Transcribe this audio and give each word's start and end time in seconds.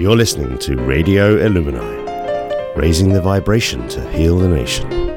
You're 0.00 0.16
listening 0.16 0.56
to 0.60 0.76
Radio 0.76 1.36
Illumini, 1.36 2.74
raising 2.74 3.12
the 3.12 3.20
vibration 3.20 3.86
to 3.88 4.10
heal 4.12 4.38
the 4.38 4.48
nation. 4.48 5.09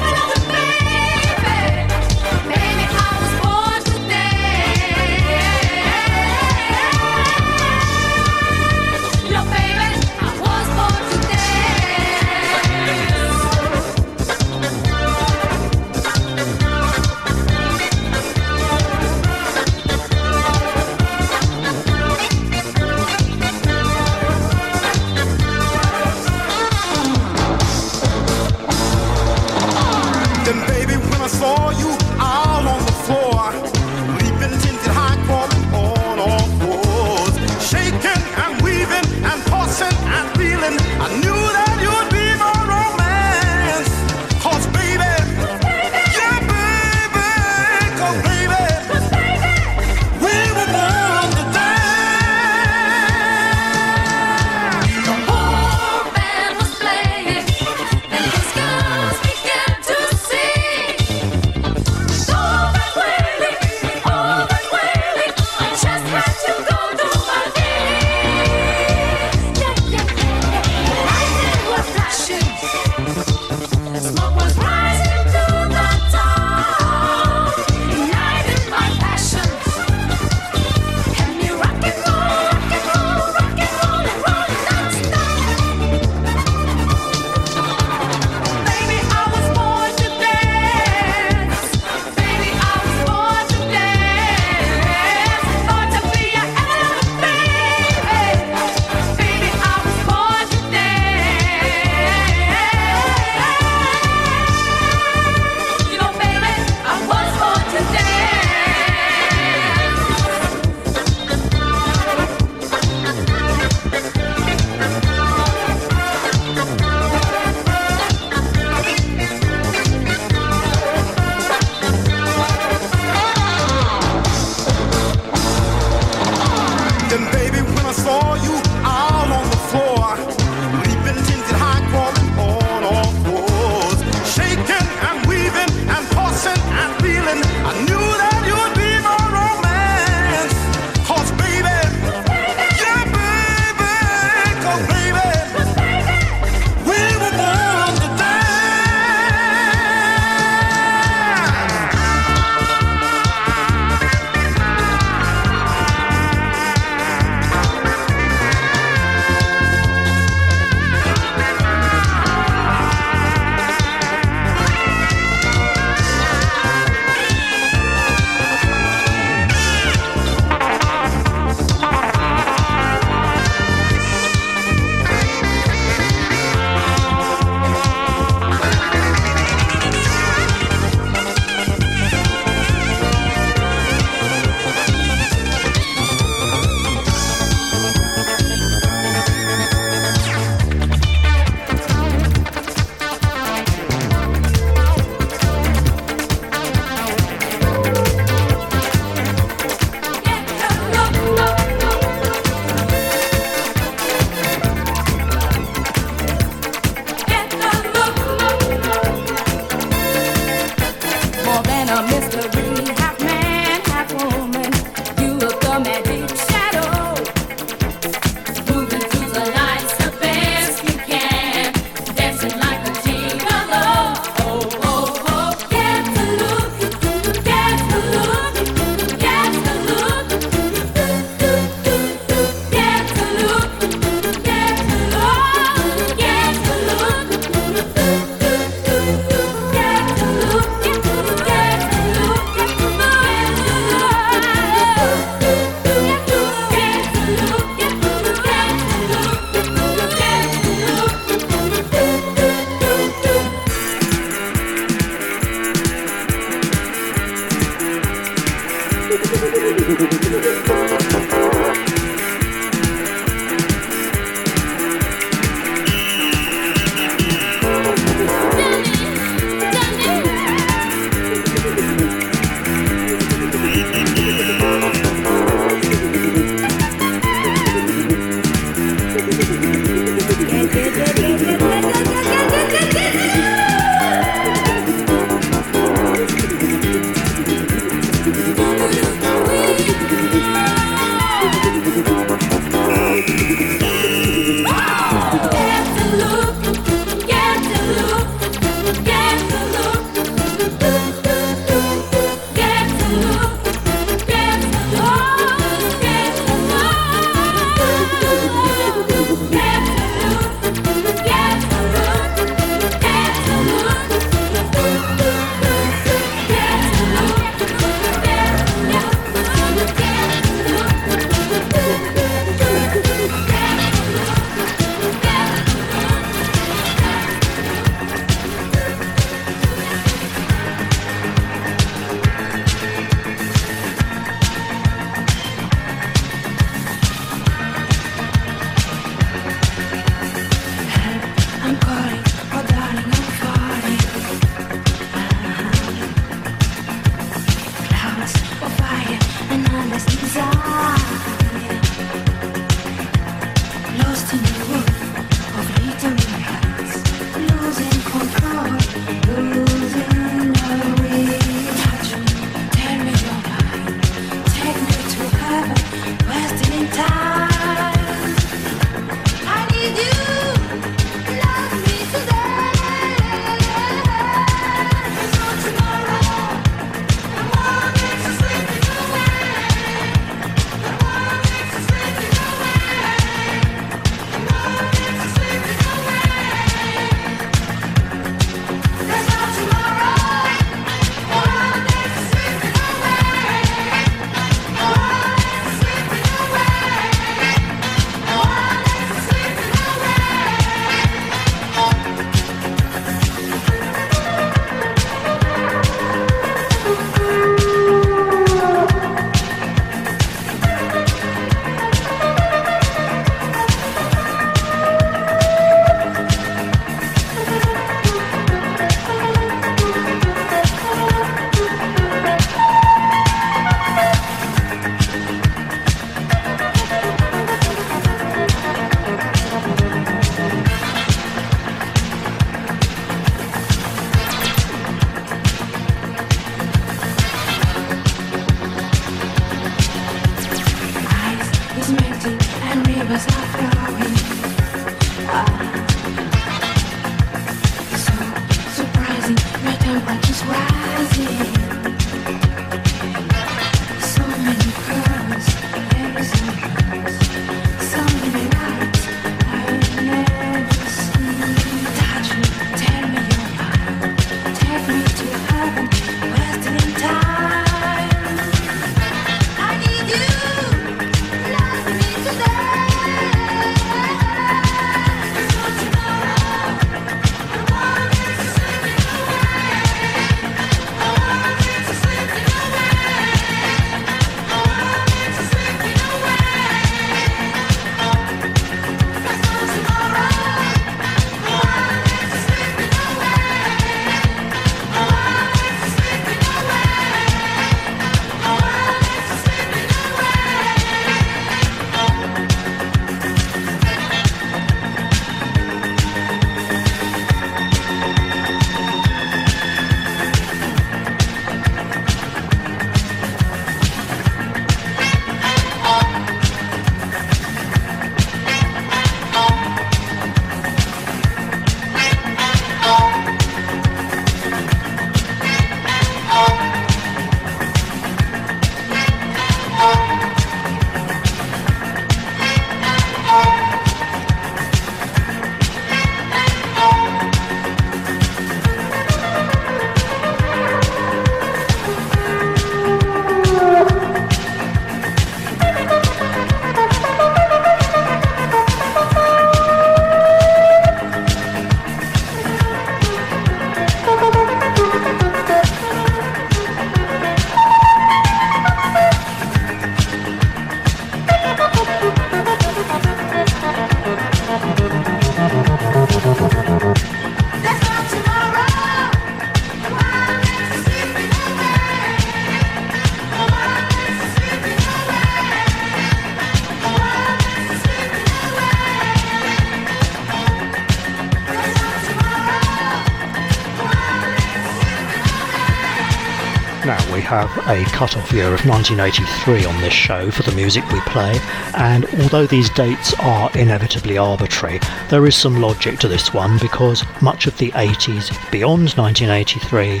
Cut-off 587.98 588.30
year 588.30 588.54
of 588.54 588.64
1983 588.64 589.64
on 589.64 589.80
this 589.80 589.92
show 589.92 590.30
for 590.30 590.44
the 590.44 590.54
music 590.54 590.88
we 590.92 591.00
play, 591.00 591.36
and 591.74 592.04
although 592.20 592.46
these 592.46 592.70
dates 592.70 593.12
are 593.18 593.50
inevitably 593.58 594.16
arbitrary, 594.16 594.78
there 595.10 595.26
is 595.26 595.34
some 595.34 595.60
logic 595.60 595.98
to 595.98 596.06
this 596.06 596.32
one 596.32 596.58
because 596.60 597.04
much 597.20 597.48
of 597.48 597.58
the 597.58 597.72
80s 597.72 598.30
beyond 598.52 598.90
1983 598.90 600.00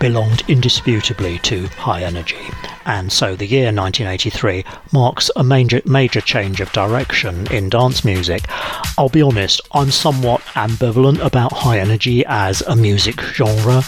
belonged 0.00 0.42
indisputably 0.48 1.38
to 1.38 1.68
high 1.68 2.02
energy 2.02 2.50
and 2.88 3.12
so 3.12 3.36
the 3.36 3.46
year 3.46 3.66
1983 3.66 4.64
marks 4.92 5.30
a 5.36 5.44
major, 5.44 5.82
major 5.84 6.22
change 6.22 6.60
of 6.62 6.72
direction 6.72 7.46
in 7.52 7.68
dance 7.68 8.02
music. 8.02 8.44
I'll 8.96 9.10
be 9.10 9.20
honest, 9.20 9.60
I'm 9.72 9.90
somewhat 9.90 10.40
ambivalent 10.54 11.24
about 11.24 11.52
high 11.52 11.80
energy 11.80 12.24
as 12.26 12.62
a 12.62 12.74
music 12.74 13.20
genre, 13.20 13.82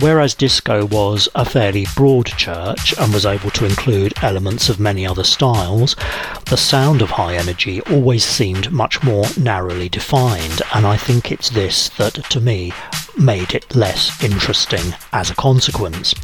whereas 0.00 0.34
disco 0.34 0.84
was 0.86 1.28
a 1.36 1.44
fairly 1.44 1.86
broad 1.94 2.26
church 2.26 2.92
and 2.98 3.14
was 3.14 3.24
able 3.24 3.50
to 3.50 3.66
include 3.66 4.14
elements 4.20 4.68
of 4.68 4.80
many 4.80 5.06
other 5.06 5.24
styles. 5.24 5.94
The 6.46 6.56
sound 6.56 7.02
of 7.02 7.10
high 7.10 7.36
energy 7.36 7.80
always 7.82 8.24
seemed 8.24 8.72
much 8.72 9.00
more 9.04 9.26
narrowly 9.38 9.88
defined, 9.88 10.60
and 10.74 10.84
I 10.86 10.96
think 10.96 11.30
it's 11.30 11.50
this 11.50 11.88
that, 11.90 12.14
to 12.14 12.40
me, 12.40 12.72
made 13.16 13.54
it 13.54 13.76
less 13.76 14.22
interesting 14.24 14.94
as 15.12 15.30
a 15.30 15.34
consequence. 15.34 16.14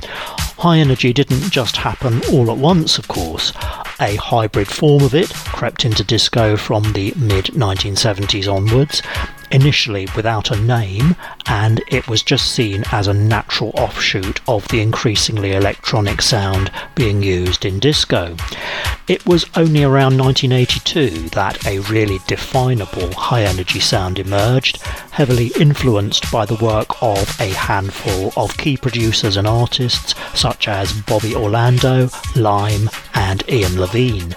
High 0.59 0.79
energy 0.79 1.13
didn't 1.13 1.51
just 1.51 1.77
happen 1.77 2.23
all 2.33 2.51
at 2.51 2.57
once, 2.57 2.97
of 2.97 3.09
course. 3.09 3.53
A 4.01 4.17
hybrid 4.17 4.69
form 4.69 5.03
of 5.03 5.15
it 5.15 5.29
crept 5.29 5.85
into 5.85 6.03
disco 6.03 6.57
from 6.57 6.83
the 6.95 7.13
mid 7.17 7.47
1970s 7.47 8.51
onwards, 8.51 9.03
initially 9.50 10.09
without 10.17 10.50
a 10.50 10.61
name, 10.61 11.17
and 11.47 11.83
it 11.88 12.09
was 12.09 12.23
just 12.23 12.53
seen 12.53 12.85
as 12.93 13.07
a 13.07 13.15
natural 13.15 13.71
offshoot 13.75 14.41
of 14.49 14.67
the 14.69 14.81
increasingly 14.81 15.53
electronic 15.53 16.23
sound 16.23 16.71
being 16.95 17.23
used 17.23 17.65
in 17.65 17.79
disco. 17.79 18.37
It 19.09 19.25
was 19.25 19.47
only 19.55 19.85
around 19.85 20.19
1982 20.19 21.29
that 21.31 21.65
a 21.67 21.79
really 21.81 22.19
definable 22.26 23.12
high 23.12 23.45
energy 23.45 23.79
sound 23.79 24.19
emerged, 24.19 24.83
heavily 25.12 25.53
influenced 25.59 26.31
by 26.33 26.45
the 26.45 26.57
work 26.57 27.03
of 27.03 27.41
a 27.41 27.50
handful 27.50 28.33
of 28.37 28.57
key 28.57 28.76
producers 28.76 29.37
and 29.37 29.47
artists 29.47 30.15
such 30.35 30.67
as 30.67 30.93
Bobby 31.03 31.35
Orlando, 31.35 32.09
Lime, 32.35 32.91
and 33.15 33.49
Ian 33.49 33.79
Levine. 33.79 34.35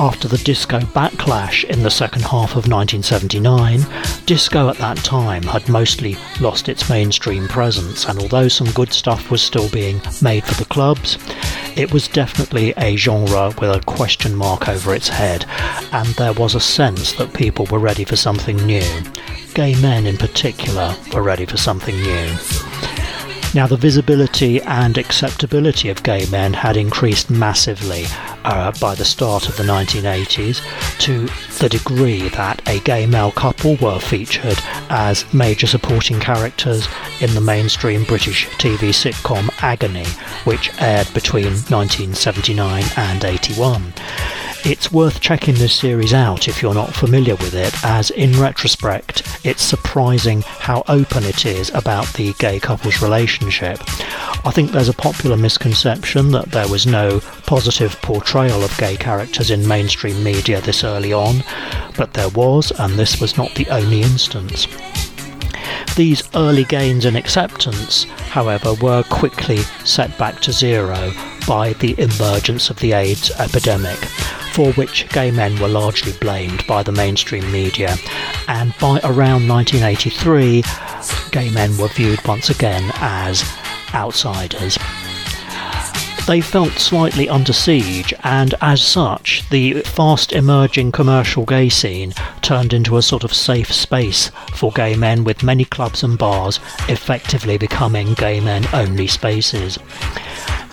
After 0.00 0.26
the 0.26 0.38
disco 0.38 0.80
backlash 0.80 1.62
in 1.64 1.84
the 1.84 1.90
second 1.90 2.22
half 2.22 2.56
of 2.56 2.66
1979, 2.68 3.86
disco 4.26 4.68
at 4.68 4.76
that 4.78 4.96
time 4.98 5.44
had 5.44 5.68
mostly 5.68 6.16
lost 6.40 6.68
its 6.68 6.90
mainstream 6.90 7.46
presence, 7.46 8.04
and 8.04 8.18
although 8.18 8.48
some 8.48 8.70
good 8.72 8.92
stuff 8.92 9.30
was 9.30 9.40
still 9.40 9.68
being 9.70 10.00
made 10.20 10.42
for 10.42 10.54
the 10.54 10.64
clubs, 10.64 11.16
it 11.76 11.92
was 11.92 12.08
definitely 12.08 12.74
a 12.76 12.96
genre 12.96 13.54
with 13.60 13.70
a 13.70 13.82
question 13.86 14.34
mark 14.34 14.68
over 14.68 14.94
its 14.94 15.08
head, 15.08 15.46
and 15.92 16.08
there 16.16 16.32
was 16.32 16.56
a 16.56 16.60
sense 16.60 17.12
that 17.12 17.32
people 17.32 17.66
were 17.66 17.78
ready 17.78 18.04
for 18.04 18.16
something 18.16 18.56
new. 18.66 19.02
Gay 19.54 19.80
men 19.80 20.06
in 20.06 20.16
particular 20.16 20.96
were 21.12 21.22
ready 21.22 21.46
for 21.46 21.56
something 21.56 21.94
new. 21.94 22.36
Now, 23.54 23.68
the 23.68 23.76
visibility 23.76 24.60
and 24.62 24.98
acceptability 24.98 25.88
of 25.88 26.02
gay 26.02 26.26
men 26.26 26.52
had 26.52 26.76
increased 26.76 27.30
massively 27.30 28.06
uh, 28.44 28.72
by 28.80 28.96
the 28.96 29.04
start 29.04 29.48
of 29.48 29.56
the 29.56 29.62
1980s 29.62 30.60
to 30.98 31.28
the 31.60 31.68
degree 31.68 32.28
that 32.30 32.68
a 32.68 32.80
gay 32.80 33.06
male 33.06 33.30
couple 33.30 33.76
were 33.76 34.00
featured 34.00 34.58
as 34.90 35.32
major 35.32 35.68
supporting 35.68 36.18
characters 36.18 36.88
in 37.20 37.32
the 37.34 37.40
mainstream 37.40 38.02
British 38.02 38.48
TV 38.58 38.90
sitcom 38.90 39.48
Agony, 39.62 40.06
which 40.42 40.72
aired 40.80 41.12
between 41.14 41.52
1979 41.70 42.82
and 42.96 43.24
81. 43.24 43.92
It's 44.66 44.90
worth 44.90 45.20
checking 45.20 45.56
this 45.56 45.74
series 45.74 46.14
out 46.14 46.48
if 46.48 46.62
you're 46.62 46.72
not 46.72 46.94
familiar 46.94 47.34
with 47.36 47.52
it, 47.54 47.74
as 47.84 48.10
in 48.10 48.32
retrospect, 48.40 49.44
it's 49.44 49.60
surprising 49.60 50.40
how 50.40 50.84
open 50.88 51.24
it 51.24 51.44
is 51.44 51.68
about 51.74 52.10
the 52.14 52.32
gay 52.38 52.58
couple's 52.60 53.02
relationship. 53.02 53.78
I 54.46 54.50
think 54.50 54.70
there's 54.70 54.88
a 54.88 54.94
popular 54.94 55.36
misconception 55.36 56.30
that 56.30 56.50
there 56.50 56.66
was 56.66 56.86
no 56.86 57.20
positive 57.44 58.00
portrayal 58.00 58.64
of 58.64 58.74
gay 58.78 58.96
characters 58.96 59.50
in 59.50 59.68
mainstream 59.68 60.24
media 60.24 60.62
this 60.62 60.82
early 60.82 61.12
on, 61.12 61.44
but 61.98 62.14
there 62.14 62.30
was, 62.30 62.72
and 62.78 62.94
this 62.94 63.20
was 63.20 63.36
not 63.36 63.54
the 63.56 63.68
only 63.68 64.00
instance. 64.00 64.66
These 65.94 66.22
early 66.34 66.64
gains 66.64 67.04
in 67.04 67.16
acceptance, 67.16 68.04
however, 68.04 68.72
were 68.72 69.02
quickly 69.10 69.58
set 69.84 70.16
back 70.16 70.40
to 70.40 70.52
zero 70.52 71.12
by 71.46 71.74
the 71.74 71.94
emergence 72.00 72.70
of 72.70 72.78
the 72.80 72.94
AIDS 72.94 73.30
epidemic, 73.32 73.98
for 74.54 74.72
which 74.74 75.08
gay 75.08 75.32
men 75.32 75.58
were 75.58 75.66
largely 75.66 76.12
blamed 76.20 76.64
by 76.68 76.80
the 76.80 76.92
mainstream 76.92 77.50
media. 77.50 77.96
And 78.46 78.72
by 78.80 79.00
around 79.02 79.48
1983, 79.48 80.62
gay 81.32 81.50
men 81.50 81.76
were 81.76 81.88
viewed 81.88 82.24
once 82.24 82.50
again 82.50 82.92
as 82.94 83.42
outsiders. 83.94 84.78
They 86.28 86.40
felt 86.40 86.72
slightly 86.78 87.28
under 87.28 87.52
siege, 87.52 88.14
and 88.22 88.54
as 88.60 88.80
such, 88.80 89.42
the 89.50 89.82
fast 89.82 90.32
emerging 90.32 90.92
commercial 90.92 91.44
gay 91.44 91.68
scene 91.68 92.14
turned 92.40 92.72
into 92.72 92.96
a 92.96 93.02
sort 93.02 93.24
of 93.24 93.34
safe 93.34 93.72
space 93.72 94.30
for 94.52 94.70
gay 94.70 94.94
men, 94.94 95.24
with 95.24 95.42
many 95.42 95.64
clubs 95.64 96.04
and 96.04 96.16
bars 96.16 96.60
effectively 96.88 97.58
becoming 97.58 98.14
gay 98.14 98.38
men 98.38 98.64
only 98.72 99.08
spaces. 99.08 99.78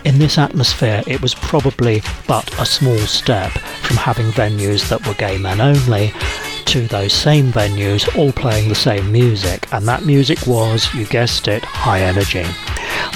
In 0.03 0.17
this 0.17 0.39
atmosphere, 0.39 1.03
it 1.05 1.21
was 1.21 1.35
probably 1.35 2.01
but 2.27 2.59
a 2.59 2.65
small 2.65 2.97
step 2.97 3.51
from 3.51 3.97
having 3.97 4.31
venues 4.31 4.89
that 4.89 5.05
were 5.05 5.13
gay 5.13 5.37
men 5.37 5.61
only 5.61 6.11
to 6.65 6.87
those 6.87 7.13
same 7.13 7.51
venues 7.51 8.07
all 8.17 8.31
playing 8.31 8.69
the 8.69 8.75
same 8.75 9.11
music, 9.11 9.71
and 9.73 9.87
that 9.87 10.05
music 10.05 10.47
was, 10.47 10.91
you 10.93 11.05
guessed 11.05 11.47
it, 11.47 11.63
high 11.63 12.01
energy. 12.01 12.45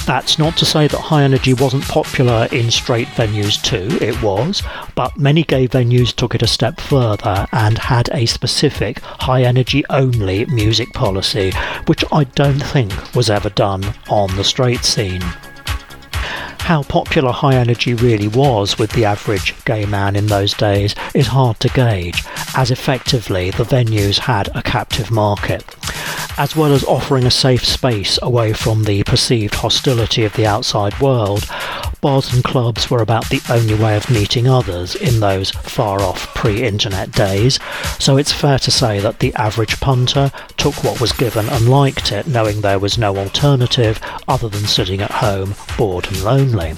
That's 0.06 0.38
not 0.38 0.58
to 0.58 0.66
say 0.66 0.88
that 0.88 1.00
high 1.00 1.24
energy 1.24 1.54
wasn't 1.54 1.88
popular 1.88 2.48
in 2.52 2.70
straight 2.70 3.08
venues 3.08 3.62
too, 3.64 3.98
it 4.04 4.22
was, 4.22 4.62
but 4.94 5.18
many 5.18 5.44
gay 5.44 5.68
venues 5.68 6.14
took 6.14 6.36
it 6.36 6.44
a 6.44 6.48
step 6.48 6.80
further 6.80 7.48
and 7.52 7.78
had 7.78 8.10
a 8.12 8.26
specific 8.26 9.00
high 9.00 9.44
energy 9.44 9.84
only 9.90 10.46
music 10.46 10.94
policy, 10.94 11.52
which 11.88 12.04
I 12.12 12.26
don't 12.26 12.60
think 12.60 12.94
was 13.16 13.30
ever 13.30 13.50
done 13.50 13.84
on 14.10 14.36
the 14.36 14.44
straight 14.44 14.84
scene 14.84 15.24
how 16.66 16.82
popular 16.82 17.32
high 17.32 17.54
energy 17.54 17.94
really 17.94 18.28
was 18.28 18.80
with 18.80 18.92
the 18.94 19.06
average 19.06 19.54
gay 19.66 19.86
man 19.86 20.16
in 20.16 20.26
those 20.26 20.52
days 20.56 20.96
is 21.14 21.28
hard 21.28 21.60
to 21.60 21.70
gauge, 21.70 22.24
as 22.56 22.72
effectively 22.72 23.52
the 23.52 23.64
venues 23.64 24.18
had 24.18 24.50
a 24.56 24.64
captive 24.64 25.12
market. 25.12 25.64
As 26.40 26.56
well 26.56 26.74
as 26.74 26.84
offering 26.86 27.28
a 27.28 27.30
safe 27.30 27.64
space 27.64 28.18
away 28.24 28.52
from 28.52 28.84
the 28.84 29.04
perceived 29.04 29.54
hostility 29.54 30.26
of 30.26 30.34
the 30.34 30.48
outside 30.48 31.00
world, 31.00 31.46
bars 32.06 32.32
and 32.32 32.44
clubs 32.44 32.92
were 32.92 33.02
about 33.02 33.28
the 33.30 33.42
only 33.50 33.74
way 33.74 33.98
of 33.98 34.12
meeting 34.12 34.48
others 34.48 34.94
in 34.94 35.20
those 35.20 35.50
far 35.50 36.04
off 36.04 36.32
pre 36.36 36.62
internet 36.62 37.12
days, 37.12 37.58
so 37.98 38.16
it's 38.16 38.32
fair 38.32 38.60
to 38.60 38.70
say 38.70 39.00
that 39.00 39.18
the 39.18 39.34
average 39.34 39.80
punter 39.80 40.32
took 40.56 40.76
what 40.84 41.02
was 41.02 41.12
given 41.12 41.50
and 41.50 41.68
liked 41.68 42.12
it, 42.12 42.28
knowing 42.28 42.62
there 42.62 42.78
was 42.78 43.00
no 43.00 43.18
alternative 43.18 44.00
other 44.28 44.48
than 44.48 44.68
sitting 44.68 45.02
at 45.02 45.10
home, 45.10 45.56
bored 45.80 46.06
and 46.06 46.24
lonely. 46.24 46.74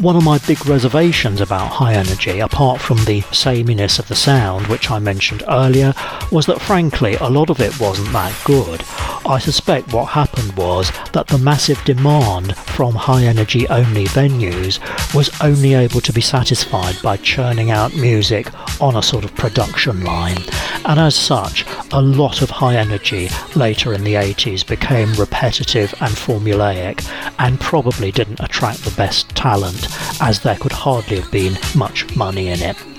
One 0.00 0.16
of 0.16 0.24
my 0.24 0.38
big 0.38 0.66
reservations 0.66 1.40
about 1.40 1.68
high 1.68 1.94
energy, 1.94 2.40
apart 2.40 2.80
from 2.80 2.96
the 3.04 3.20
sameness 3.30 4.00
of 4.00 4.08
the 4.08 4.16
sound, 4.16 4.66
which 4.66 4.90
I 4.90 4.98
mentioned 4.98 5.44
earlier, 5.48 5.94
was 6.32 6.46
that 6.46 6.60
frankly 6.60 7.14
a 7.14 7.30
lot 7.30 7.48
of 7.48 7.60
it 7.60 7.78
wasn't 7.78 8.12
that 8.12 8.34
good. 8.44 8.82
I 9.28 9.40
suspect 9.40 9.92
what 9.92 10.04
happened 10.04 10.56
was 10.56 10.92
that 11.12 11.26
the 11.26 11.38
massive 11.38 11.82
demand 11.84 12.56
from 12.56 12.94
high 12.94 13.24
energy 13.24 13.66
only 13.68 14.04
venues 14.04 14.78
was 15.14 15.30
only 15.40 15.74
able 15.74 16.00
to 16.02 16.12
be 16.12 16.20
satisfied 16.20 17.02
by 17.02 17.16
churning 17.16 17.72
out 17.72 17.92
music 17.96 18.48
on 18.80 18.94
a 18.94 19.02
sort 19.02 19.24
of 19.24 19.34
production 19.34 20.04
line, 20.04 20.38
and 20.84 21.00
as 21.00 21.16
such, 21.16 21.66
a 21.92 22.00
lot 22.00 22.40
of 22.40 22.50
high 22.50 22.76
energy 22.76 23.28
later 23.56 23.92
in 23.94 24.04
the 24.04 24.14
80s 24.14 24.64
became 24.64 25.12
repetitive 25.14 25.92
and 26.00 26.14
formulaic 26.14 27.04
and 27.40 27.60
probably 27.60 28.12
didn't 28.12 28.38
attract 28.40 28.84
the 28.84 28.94
best 28.96 29.28
talent 29.30 29.88
as 30.20 30.40
there 30.40 30.56
could 30.56 30.72
hardly 30.72 31.18
have 31.18 31.32
been 31.32 31.58
much 31.74 32.14
money 32.14 32.46
in 32.46 32.62
it. 32.62 32.95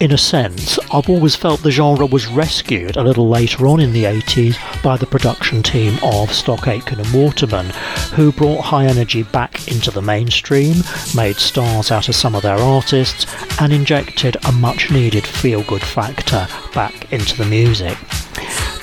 In 0.00 0.10
a 0.10 0.18
sense, 0.18 0.78
I've 0.92 1.08
always 1.08 1.36
felt 1.36 1.62
the 1.62 1.70
genre 1.70 2.04
was 2.04 2.26
rescued 2.26 2.96
a 2.96 3.02
little 3.02 3.28
later 3.28 3.66
on 3.68 3.80
in 3.80 3.92
the 3.92 4.04
80s 4.04 4.56
by 4.82 4.96
the 4.96 5.06
production 5.06 5.62
team 5.62 5.98
of 6.02 6.32
Stock 6.32 6.66
Aitken 6.66 6.98
and 6.98 7.14
Waterman, 7.14 7.70
who 8.12 8.32
brought 8.32 8.62
high 8.64 8.86
energy 8.86 9.22
back 9.22 9.68
into 9.68 9.92
the 9.92 10.02
mainstream, 10.02 10.76
made 11.14 11.36
stars 11.36 11.92
out 11.92 12.08
of 12.08 12.16
some 12.16 12.34
of 12.34 12.42
their 12.42 12.58
artists, 12.58 13.26
and 13.60 13.72
injected 13.72 14.36
a 14.46 14.52
much 14.52 14.90
needed 14.90 15.24
feel 15.24 15.62
good 15.62 15.82
factor 15.82 16.48
back 16.74 17.12
into 17.12 17.36
the 17.36 17.46
music. 17.46 17.96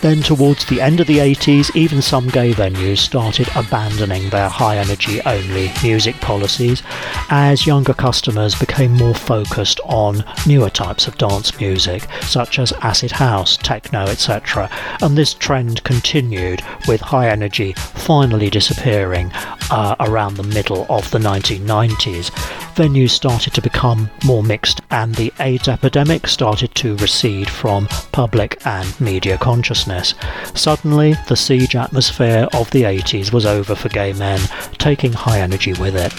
Then, 0.01 0.21
towards 0.21 0.65
the 0.65 0.81
end 0.81 0.99
of 0.99 1.05
the 1.05 1.19
80s, 1.19 1.75
even 1.75 2.01
some 2.01 2.27
gay 2.27 2.53
venues 2.53 2.97
started 2.97 3.47
abandoning 3.55 4.29
their 4.29 4.49
high 4.49 4.77
energy 4.77 5.21
only 5.27 5.71
music 5.83 6.15
policies 6.15 6.81
as 7.29 7.67
younger 7.67 7.93
customers 7.93 8.55
became 8.55 8.93
more 8.93 9.13
focused 9.13 9.79
on 9.85 10.25
newer 10.47 10.71
types 10.71 11.07
of 11.07 11.17
dance 11.19 11.59
music, 11.59 12.07
such 12.21 12.57
as 12.57 12.73
acid 12.81 13.11
house, 13.11 13.57
techno, 13.57 14.07
etc. 14.07 14.69
And 15.01 15.15
this 15.15 15.35
trend 15.35 15.83
continued 15.83 16.63
with 16.87 17.01
high 17.01 17.29
energy 17.29 17.73
finally 17.73 18.49
disappearing 18.49 19.31
uh, 19.69 19.95
around 19.99 20.35
the 20.35 20.43
middle 20.43 20.87
of 20.89 21.09
the 21.11 21.19
1990s. 21.19 22.31
Venues 22.75 23.11
started 23.11 23.53
to 23.53 23.61
become 23.61 24.09
more 24.25 24.43
mixed, 24.43 24.81
and 24.89 25.13
the 25.15 25.33
AIDS 25.39 25.67
epidemic 25.67 26.27
started 26.27 26.73
to 26.75 26.95
recede 26.97 27.49
from 27.49 27.87
public 28.11 28.65
and 28.65 28.99
media 28.99 29.37
consciousness. 29.37 30.13
Suddenly, 30.55 31.15
the 31.27 31.35
siege 31.35 31.75
atmosphere 31.75 32.47
of 32.53 32.71
the 32.71 32.83
80s 32.83 33.33
was 33.33 33.45
over 33.45 33.75
for 33.75 33.89
gay 33.89 34.13
men, 34.13 34.39
taking 34.77 35.13
high 35.13 35.41
energy 35.41 35.73
with 35.73 35.95
it. 35.95 36.13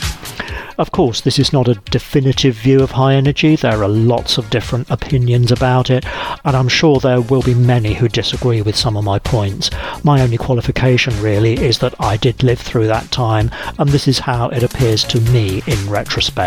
Of 0.79 0.91
course, 0.91 1.21
this 1.21 1.39
is 1.39 1.53
not 1.53 1.69
a 1.69 1.81
definitive 1.91 2.55
view 2.55 2.83
of 2.83 2.93
high 2.93 3.15
energy. 3.15 3.57
There 3.57 3.83
are 3.83 3.89
lots 3.89 4.39
of 4.39 4.51
different 4.51 4.91
opinions 4.91 5.53
about 5.53 5.91
it, 5.91 6.05
and 6.45 6.57
I'm 6.57 6.69
sure 6.69 6.99
there 6.99 7.21
will 7.21 7.43
be 7.43 7.55
many 7.55 7.93
who 7.95 8.09
disagree 8.09 8.63
with 8.63 8.77
some 8.77 8.97
of 8.97 9.05
my 9.05 9.19
points. 9.19 9.71
My 10.03 10.23
only 10.23 10.39
qualification 10.39 11.19
really 11.23 11.55
is 11.55 11.79
that 11.79 11.95
I 12.01 12.17
did 12.17 12.43
live 12.43 12.59
through 12.59 12.87
that 12.87 13.11
time, 13.11 13.51
and 13.79 13.91
this 13.91 14.09
is 14.09 14.19
how 14.21 14.49
it 14.49 14.63
appears 14.63 15.05
to 15.05 15.21
me 15.21 15.63
in 15.67 15.91
retrospect. 15.91 16.42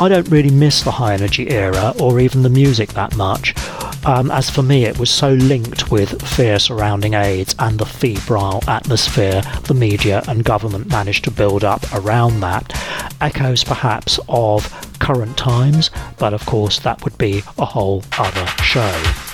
I 0.00 0.08
don't 0.08 0.28
really 0.28 0.50
miss 0.50 0.82
the 0.82 0.90
high 0.90 1.14
energy 1.14 1.50
era 1.50 1.94
or 2.00 2.18
even 2.18 2.42
the 2.42 2.48
music 2.48 2.94
that 2.94 3.16
much. 3.16 3.54
Um, 4.04 4.30
as 4.30 4.50
for 4.50 4.62
me, 4.62 4.84
it 4.84 4.98
was 4.98 5.08
so 5.08 5.32
linked 5.32 5.90
with 5.90 6.20
fear 6.22 6.58
surrounding 6.58 7.14
AIDS 7.14 7.54
and 7.58 7.78
the 7.78 7.86
febrile 7.86 8.62
atmosphere 8.68 9.42
the 9.64 9.74
media 9.74 10.22
and 10.28 10.44
government 10.44 10.88
managed 10.88 11.24
to 11.24 11.30
build 11.30 11.64
up 11.64 11.82
around 11.94 12.40
that. 12.40 12.72
Echoes 13.20 13.64
perhaps 13.64 14.18
of 14.28 14.68
current 14.98 15.38
times, 15.38 15.90
but 16.18 16.34
of 16.34 16.44
course, 16.44 16.80
that 16.80 17.02
would 17.04 17.16
be 17.16 17.42
a 17.56 17.64
whole 17.64 18.02
other 18.18 18.46
show. 18.62 19.33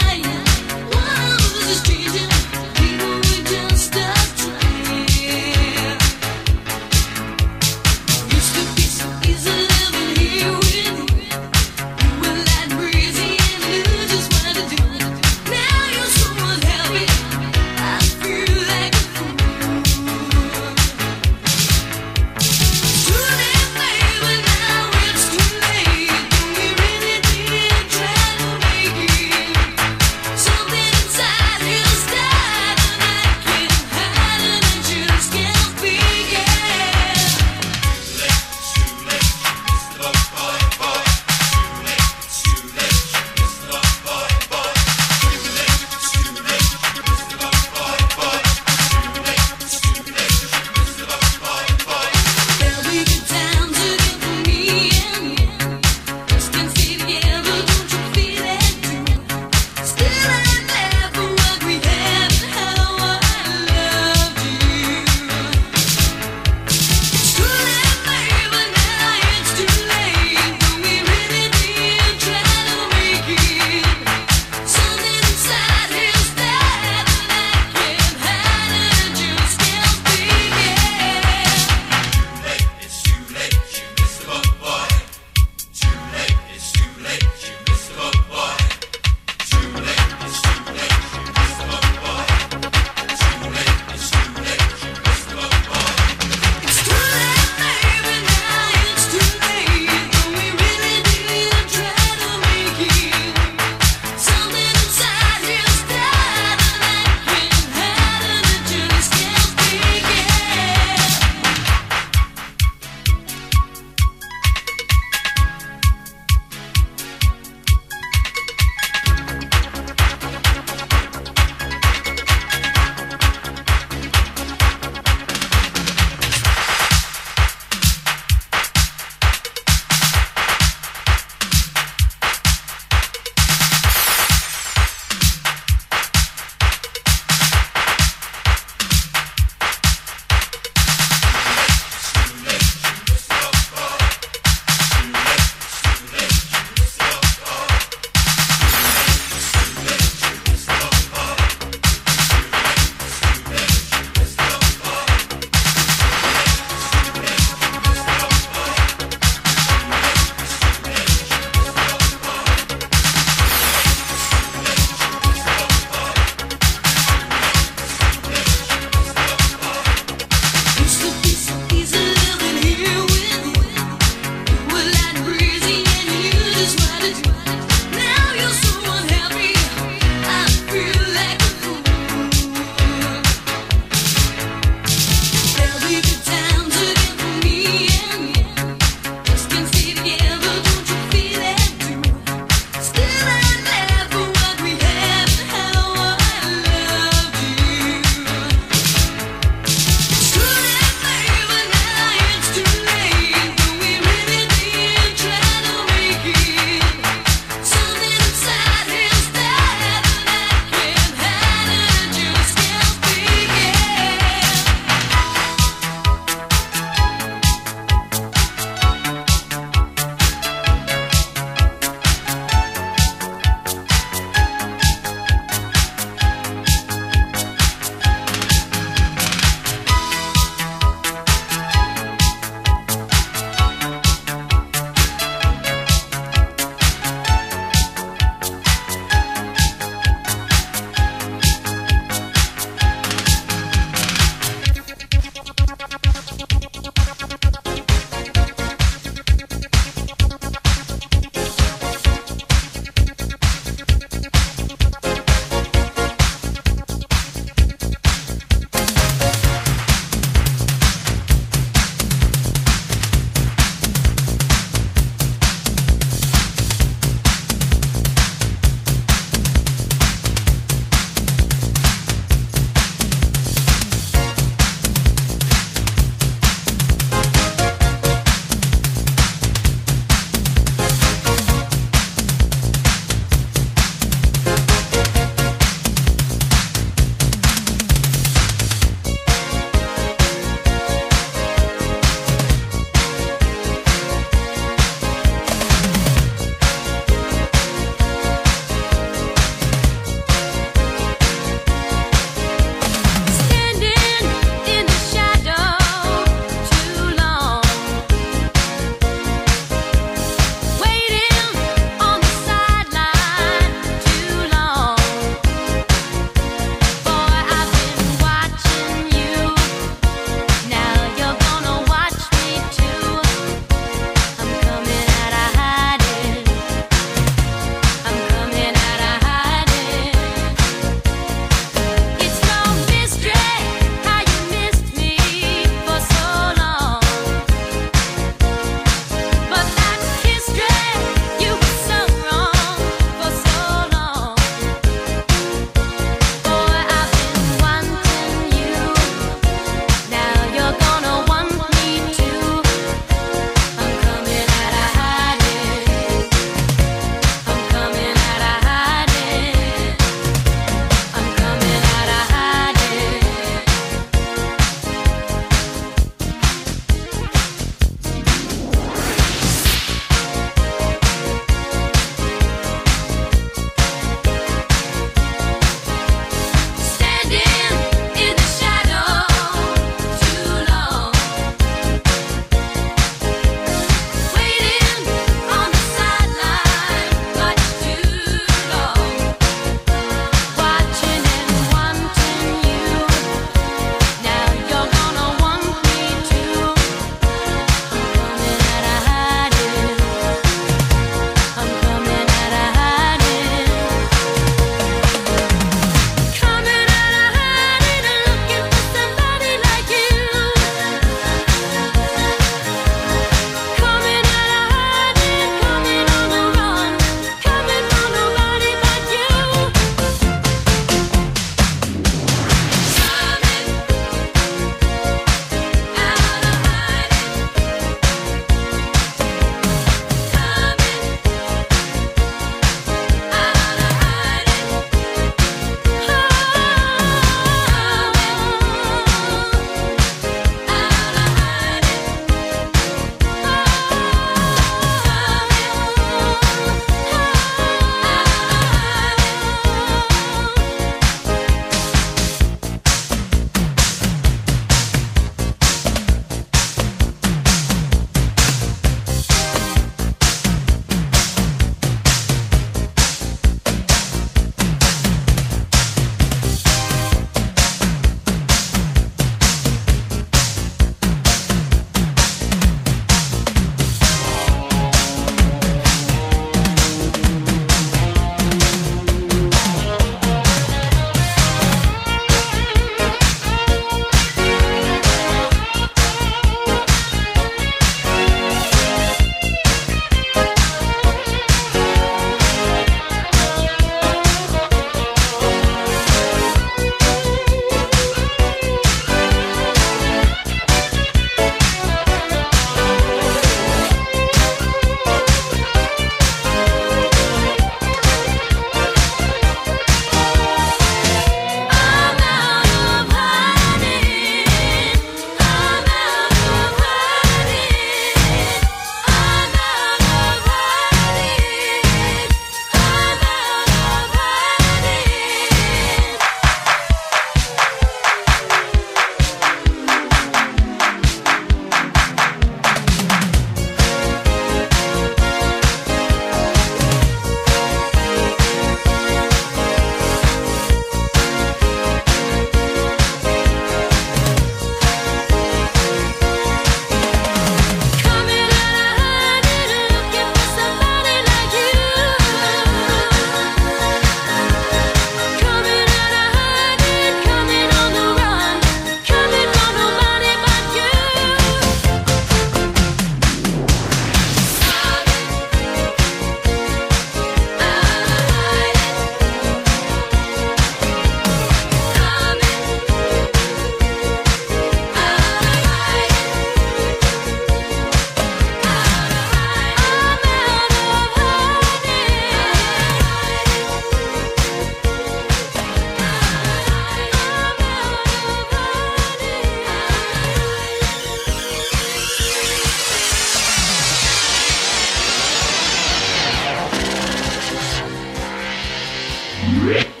Yeah. 599.61 600.00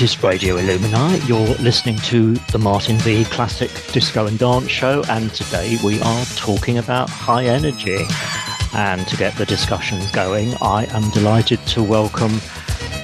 This 0.00 0.16
is 0.16 0.22
Radio 0.22 0.56
Illumini. 0.56 1.28
You're 1.28 1.54
listening 1.56 1.98
to 2.04 2.32
the 2.52 2.58
Martin 2.58 2.96
Vee 3.00 3.26
Classic 3.26 3.70
Disco 3.92 4.26
and 4.26 4.38
Dance 4.38 4.70
Show, 4.70 5.04
and 5.10 5.30
today 5.34 5.76
we 5.84 6.00
are 6.00 6.24
talking 6.36 6.78
about 6.78 7.10
high 7.10 7.44
energy. 7.44 8.06
And 8.74 9.06
to 9.08 9.16
get 9.18 9.36
the 9.36 9.44
discussions 9.44 10.10
going, 10.10 10.54
I 10.62 10.86
am 10.96 11.10
delighted 11.10 11.58
to 11.66 11.82
welcome 11.82 12.40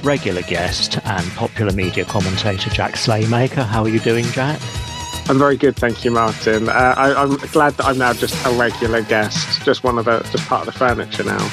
regular 0.01 0.41
guest 0.41 0.97
and 1.05 1.31
popular 1.33 1.71
media 1.71 2.03
commentator 2.03 2.71
Jack 2.71 2.93
Slaymaker. 2.93 3.63
How 3.63 3.83
are 3.83 3.89
you 3.89 3.99
doing, 3.99 4.25
Jack? 4.31 4.59
I'm 5.29 5.37
very 5.37 5.55
good, 5.55 5.75
thank 5.75 6.03
you, 6.03 6.09
Martin. 6.09 6.67
Uh, 6.67 6.95
I, 6.97 7.21
am 7.21 7.37
glad 7.51 7.73
that 7.73 7.85
I'm 7.85 7.99
now 7.99 8.13
just 8.13 8.43
a 8.43 8.49
regular 8.57 9.03
guest, 9.03 9.61
just 9.63 9.83
one 9.83 9.99
of 9.99 10.05
the, 10.05 10.21
just 10.31 10.47
part 10.47 10.67
of 10.67 10.73
the 10.73 10.79
furniture 10.79 11.25
now 11.25 11.47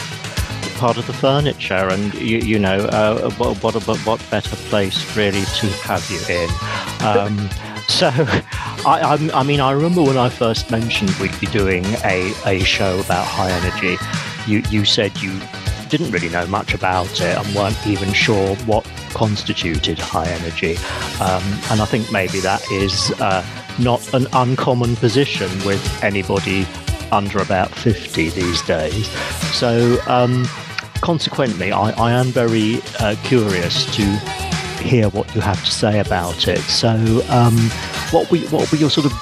part 0.74 0.96
of 0.96 1.06
the 1.06 1.12
furniture, 1.12 1.88
and 1.88 2.14
you, 2.14 2.38
you 2.38 2.58
know, 2.58 2.78
uh, 2.78 3.30
what, 3.32 3.62
what, 3.62 3.74
what 3.74 4.30
better 4.30 4.56
place 4.68 5.16
really 5.16 5.44
to 5.44 5.66
have 5.82 6.08
you 6.10 6.20
in? 6.28 6.50
Um, 7.06 7.50
so, 7.88 8.08
I, 8.86 9.00
I, 9.34 9.40
I, 9.40 9.42
mean, 9.42 9.60
I 9.60 9.72
remember 9.72 10.02
when 10.02 10.16
I 10.16 10.28
first 10.28 10.70
mentioned 10.70 11.10
we'd 11.20 11.38
be 11.40 11.46
doing 11.46 11.84
a, 12.04 12.32
a 12.44 12.60
show 12.60 13.00
about 13.00 13.26
high 13.26 13.50
energy. 13.50 13.96
You 14.46 14.62
you 14.70 14.84
said 14.84 15.16
you 15.22 15.40
didn't 15.88 16.10
really 16.10 16.28
know 16.28 16.46
much 16.46 16.74
about 16.74 17.20
it 17.20 17.36
and 17.38 17.54
weren't 17.54 17.86
even 17.86 18.12
sure 18.12 18.56
what 18.66 18.84
constituted 19.10 19.98
high 19.98 20.28
energy. 20.28 20.76
Um, 21.20 21.42
and 21.70 21.80
I 21.80 21.86
think 21.86 22.10
maybe 22.10 22.40
that 22.40 22.62
is 22.72 23.12
uh, 23.20 23.44
not 23.78 24.12
an 24.12 24.26
uncommon 24.32 24.96
position 24.96 25.48
with 25.64 26.02
anybody 26.02 26.66
under 27.12 27.38
about 27.38 27.70
50 27.70 28.30
these 28.30 28.62
days. 28.62 29.08
So, 29.52 29.98
um, 30.06 30.46
consequently, 31.04 31.70
I, 31.70 31.90
I 31.90 32.12
am 32.12 32.28
very 32.28 32.80
uh, 32.98 33.14
curious 33.24 33.84
to 33.94 34.02
hear 34.82 35.10
what 35.10 35.32
you 35.34 35.42
have 35.42 35.62
to 35.62 35.70
say 35.70 36.00
about 36.00 36.48
it. 36.48 36.60
So, 36.60 36.88
um, 37.28 37.56
what 38.10 38.30
were 38.30 38.38
what 38.48 38.72
were 38.72 38.78
your 38.78 38.88
sort 38.88 39.06
of 39.06 39.12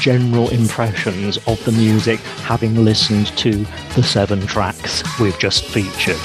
general 0.00 0.48
impressions 0.50 1.38
of 1.46 1.64
the 1.64 1.70
music, 1.70 2.18
having 2.42 2.84
listened 2.84 3.28
to 3.38 3.64
the 3.94 4.02
seven 4.02 4.40
tracks 4.48 5.04
we've 5.20 5.38
just 5.38 5.64
featured? 5.64 6.20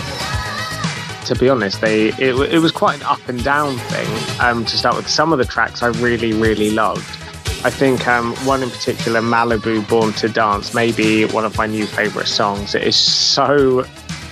To 1.27 1.35
be 1.35 1.47
honest, 1.47 1.79
they 1.79 2.07
it, 2.13 2.33
it 2.51 2.59
was 2.59 2.71
quite 2.71 2.95
an 2.95 3.03
up 3.03 3.29
and 3.29 3.43
down 3.43 3.77
thing. 3.77 4.39
Um, 4.41 4.65
to 4.65 4.77
start 4.77 4.95
with, 4.95 5.07
some 5.07 5.31
of 5.31 5.37
the 5.37 5.45
tracks 5.45 5.83
I 5.83 5.89
really 5.89 6.33
really 6.33 6.71
loved. 6.71 7.19
I 7.65 7.69
think 7.69 8.07
um, 8.07 8.33
one 8.45 8.61
in 8.63 8.69
particular, 8.69 9.21
Malibu 9.21 9.87
Born 9.87 10.11
to 10.13 10.27
Dance, 10.27 10.73
may 10.73 10.91
be 10.91 11.25
one 11.25 11.45
of 11.45 11.55
my 11.55 11.67
new 11.67 11.85
favourite 11.85 12.27
songs. 12.27 12.75
It 12.75 12.83
is 12.83 12.97
so 12.97 13.85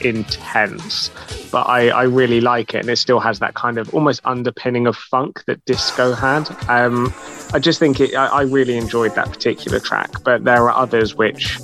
intense, 0.06 1.10
but 1.52 1.68
I, 1.68 1.90
I 1.90 2.04
really 2.04 2.42
like 2.42 2.74
it, 2.74 2.80
and 2.80 2.90
it 2.90 2.98
still 2.98 3.20
has 3.20 3.40
that 3.40 3.54
kind 3.54 3.78
of 3.78 3.94
almost 3.94 4.22
underpinning 4.24 4.88
of 4.88 4.96
funk 4.96 5.44
that 5.46 5.64
disco 5.66 6.14
had. 6.14 6.50
Um, 6.70 7.14
I 7.54 7.60
just 7.60 7.80
think 7.80 8.00
it, 8.00 8.16
I, 8.16 8.28
I 8.28 8.42
really 8.44 8.78
enjoyed 8.78 9.16
that 9.16 9.30
particular 9.30 9.80
track, 9.80 10.24
but 10.24 10.44
there 10.44 10.70
are 10.70 10.72
others 10.72 11.16
which 11.16 11.60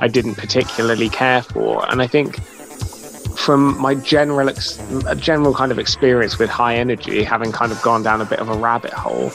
I 0.00 0.08
didn't 0.08 0.34
particularly 0.34 1.08
care 1.08 1.42
for, 1.42 1.88
and 1.90 2.02
I 2.02 2.06
think 2.06 2.40
from 3.36 3.80
my 3.80 3.94
general 3.94 4.48
ex- 4.48 4.78
general 5.18 5.54
kind 5.54 5.70
of 5.70 5.78
experience 5.78 6.38
with 6.38 6.50
high 6.50 6.76
energy, 6.76 7.22
having 7.22 7.52
kind 7.52 7.70
of 7.70 7.80
gone 7.82 8.02
down 8.02 8.20
a 8.20 8.24
bit 8.24 8.40
of 8.40 8.48
a 8.48 8.56
rabbit 8.56 8.92
hole, 8.92 9.30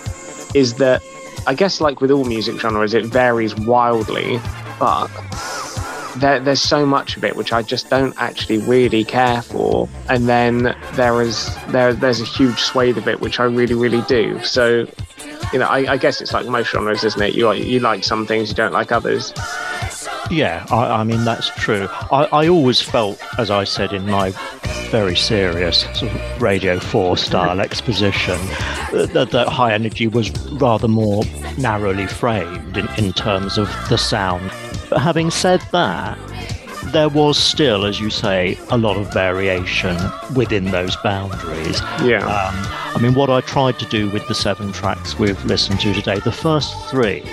is 0.53 0.75
that 0.75 1.01
I 1.47 1.53
guess 1.53 1.81
like 1.81 2.01
with 2.01 2.11
all 2.11 2.25
music 2.25 2.59
genres, 2.59 2.93
it 2.93 3.05
varies 3.05 3.55
wildly, 3.55 4.39
but 4.79 5.07
there, 6.17 6.39
there's 6.39 6.61
so 6.61 6.85
much 6.85 7.17
of 7.17 7.23
it 7.23 7.35
which 7.35 7.53
I 7.53 7.61
just 7.61 7.89
don't 7.89 8.13
actually 8.17 8.57
really 8.59 9.03
care 9.03 9.41
for, 9.41 9.87
and 10.09 10.27
then 10.27 10.75
there 10.93 11.21
is 11.21 11.55
there 11.67 11.93
there's 11.93 12.21
a 12.21 12.25
huge 12.25 12.59
swathe 12.59 12.97
of 12.97 13.07
it 13.07 13.21
which 13.21 13.39
I 13.39 13.45
really 13.45 13.75
really 13.75 14.01
do. 14.03 14.43
So, 14.43 14.87
you 15.53 15.59
know, 15.59 15.67
I, 15.67 15.93
I 15.93 15.97
guess 15.97 16.21
it's 16.21 16.33
like 16.33 16.45
most 16.47 16.71
genres, 16.71 17.03
isn't 17.03 17.21
it? 17.21 17.35
You 17.35 17.51
you 17.53 17.79
like 17.79 18.03
some 18.03 18.25
things, 18.25 18.49
you 18.49 18.55
don't 18.55 18.73
like 18.73 18.91
others. 18.91 19.33
Yeah, 20.29 20.65
I, 20.69 21.01
I 21.01 21.03
mean 21.03 21.25
that's 21.25 21.49
true. 21.49 21.87
I, 22.11 22.27
I 22.31 22.47
always 22.47 22.81
felt, 22.81 23.21
as 23.37 23.51
I 23.51 23.63
said 23.63 23.93
in 23.93 24.05
my 24.05 24.33
very 24.91 25.15
serious 25.15 25.83
sort 25.97 26.11
of 26.11 26.41
Radio 26.41 26.77
4 26.77 27.15
style 27.15 27.61
exposition 27.61 28.37
that, 28.91 29.29
that, 29.31 29.47
high 29.47 29.73
energy 29.73 30.05
was 30.05 30.29
rather 30.51 30.89
more 30.89 31.23
narrowly 31.57 32.07
framed 32.07 32.75
in, 32.75 32.89
in 32.97 33.13
terms 33.13 33.57
of 33.57 33.67
the 33.87 33.97
sound 33.97 34.51
but 34.91 34.99
having 34.99 35.31
said 35.31 35.61
that, 35.71 36.19
there 36.91 37.09
was 37.09 37.37
still, 37.37 37.85
as 37.85 37.99
you 37.99 38.09
say, 38.09 38.57
a 38.69 38.77
lot 38.77 38.97
of 38.97 39.11
variation 39.13 39.97
within 40.35 40.65
those 40.65 40.95
boundaries. 40.97 41.79
Yeah. 42.03 42.25
Um, 42.25 42.55
I 42.95 42.99
mean, 43.01 43.13
what 43.13 43.29
I 43.29 43.41
tried 43.41 43.79
to 43.79 43.85
do 43.85 44.09
with 44.09 44.27
the 44.27 44.35
seven 44.35 44.71
tracks 44.71 45.17
we've 45.17 45.43
listened 45.45 45.79
to 45.81 45.93
today, 45.93 46.19
the 46.19 46.31
first 46.31 46.75
three, 46.89 47.23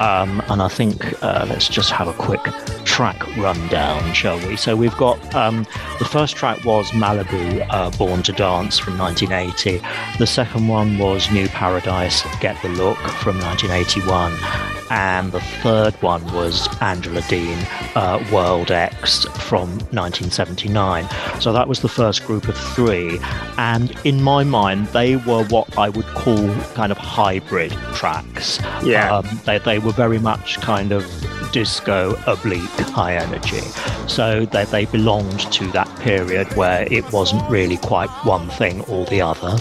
um, 0.00 0.42
and 0.48 0.62
I 0.62 0.68
think 0.68 1.22
uh, 1.22 1.46
let's 1.48 1.68
just 1.68 1.90
have 1.90 2.08
a 2.08 2.14
quick 2.14 2.42
track 2.84 3.24
rundown, 3.36 4.12
shall 4.14 4.38
we? 4.46 4.56
So 4.56 4.76
we've 4.76 4.96
got 4.96 5.34
um, 5.34 5.66
the 5.98 6.04
first 6.04 6.36
track 6.36 6.64
was 6.64 6.90
Malibu 6.92 7.66
uh, 7.70 7.90
Born 7.98 8.22
to 8.22 8.32
Dance 8.32 8.78
from 8.78 8.98
1980. 8.98 9.82
The 10.18 10.26
second 10.26 10.68
one 10.68 10.98
was 10.98 11.30
New 11.30 11.48
Paradise 11.48 12.22
Get 12.40 12.60
the 12.62 12.68
Look 12.70 12.98
from 12.98 13.38
1981 13.40 14.32
and 14.90 15.32
the 15.32 15.40
third 15.40 15.94
one 16.02 16.24
was 16.32 16.68
Angela 16.80 17.22
Dean, 17.28 17.58
uh, 17.94 18.24
World 18.32 18.70
X 18.70 18.93
from 18.94 19.70
1979. 19.90 21.08
So 21.40 21.52
that 21.52 21.68
was 21.68 21.80
the 21.80 21.88
first 21.88 22.24
group 22.26 22.48
of 22.48 22.56
three, 22.56 23.18
and 23.58 23.94
in 24.04 24.22
my 24.22 24.44
mind, 24.44 24.86
they 24.88 25.16
were 25.16 25.44
what 25.44 25.76
I 25.78 25.88
would 25.88 26.06
call 26.06 26.48
kind 26.74 26.92
of 26.92 26.98
hybrid 26.98 27.72
tracks. 27.94 28.60
Yeah, 28.82 29.16
um, 29.16 29.40
they 29.44 29.58
they 29.58 29.78
were 29.78 29.92
very 29.92 30.18
much 30.18 30.60
kind 30.60 30.92
of 30.92 31.04
disco 31.52 32.20
oblique 32.26 32.84
high 32.94 33.16
energy. 33.16 33.60
So 34.06 34.46
they, 34.46 34.64
they 34.64 34.84
belonged 34.86 35.40
to 35.52 35.66
that 35.72 35.88
period 36.00 36.46
where 36.56 36.86
it 36.92 37.12
wasn't 37.12 37.48
really 37.50 37.76
quite 37.76 38.08
one 38.24 38.48
thing 38.50 38.82
or 38.82 39.04
the 39.06 39.20
other. 39.20 39.58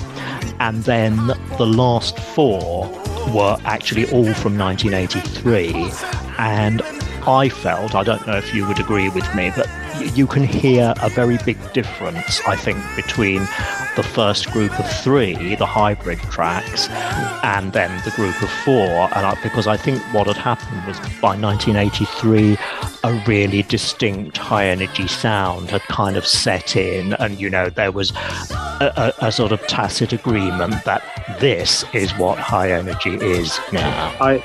And 0.59 0.83
then 0.83 1.15
the 1.57 1.65
last 1.65 2.17
four 2.19 2.87
were 3.33 3.57
actually 3.65 4.05
all 4.11 4.33
from 4.33 4.57
1983. 4.57 5.91
And 6.37 6.81
I 7.27 7.49
felt, 7.49 7.95
I 7.95 8.03
don't 8.03 8.25
know 8.27 8.37
if 8.37 8.53
you 8.53 8.67
would 8.67 8.79
agree 8.79 9.09
with 9.09 9.33
me, 9.35 9.51
but 9.55 9.69
you 10.15 10.27
can 10.27 10.43
hear 10.43 10.93
a 11.01 11.09
very 11.09 11.37
big 11.45 11.57
difference, 11.73 12.41
I 12.45 12.55
think, 12.55 12.77
between 12.95 13.39
the 13.95 14.03
first 14.03 14.51
group 14.51 14.77
of 14.79 14.91
three, 15.01 15.55
the 15.55 15.65
hybrid 15.65 16.19
tracks, 16.19 16.89
and 17.43 17.71
then 17.71 17.89
the 18.03 18.11
group 18.11 18.41
of 18.41 18.49
four. 18.49 19.09
And 19.15 19.25
I, 19.25 19.37
because 19.41 19.67
I 19.67 19.77
think 19.77 20.01
what 20.13 20.27
had 20.27 20.37
happened 20.37 20.85
was 20.85 20.99
by 21.21 21.37
1983, 21.37 22.57
a 23.03 23.23
really 23.27 23.63
distinct 23.63 24.37
high 24.37 24.65
energy 24.65 25.07
sound 25.07 25.69
had 25.69 25.81
kind 25.83 26.17
of 26.17 26.27
set 26.27 26.75
in, 26.75 27.13
and 27.13 27.39
you 27.39 27.49
know, 27.49 27.69
there 27.69 27.91
was 27.91 28.11
a, 28.81 29.13
a, 29.21 29.27
a 29.27 29.31
sort 29.31 29.51
of 29.51 29.65
tacit 29.67 30.11
agreement 30.11 30.83
that 30.83 31.03
this 31.39 31.85
is 31.93 32.11
what 32.17 32.37
high 32.37 32.71
energy 32.71 33.15
is 33.15 33.59
now. 33.71 34.15
I 34.19 34.43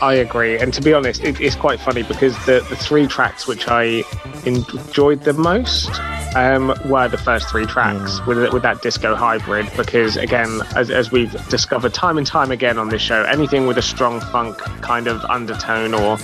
I 0.00 0.14
agree, 0.14 0.58
and 0.58 0.72
to 0.74 0.82
be 0.82 0.92
honest, 0.92 1.22
it, 1.22 1.40
it's 1.40 1.56
quite 1.56 1.80
funny 1.80 2.02
because 2.02 2.34
the 2.46 2.64
the 2.68 2.76
three 2.76 3.06
tracks 3.06 3.46
which 3.46 3.68
I 3.68 4.04
enjoyed 4.44 5.22
the 5.22 5.32
most 5.32 5.90
um, 6.36 6.68
were 6.86 7.08
the 7.08 7.18
first 7.18 7.48
three 7.48 7.66
tracks 7.66 8.20
mm. 8.20 8.26
with 8.26 8.52
with 8.52 8.62
that 8.62 8.82
disco 8.82 9.14
hybrid. 9.14 9.70
Because 9.76 10.16
again, 10.16 10.60
as, 10.76 10.90
as 10.90 11.10
we've 11.10 11.32
discovered 11.48 11.94
time 11.94 12.18
and 12.18 12.26
time 12.26 12.50
again 12.50 12.78
on 12.78 12.88
this 12.88 13.02
show, 13.02 13.22
anything 13.24 13.66
with 13.66 13.78
a 13.78 13.82
strong 13.82 14.20
funk 14.20 14.58
kind 14.82 15.06
of 15.06 15.24
undertone 15.24 15.94
or 15.94 16.16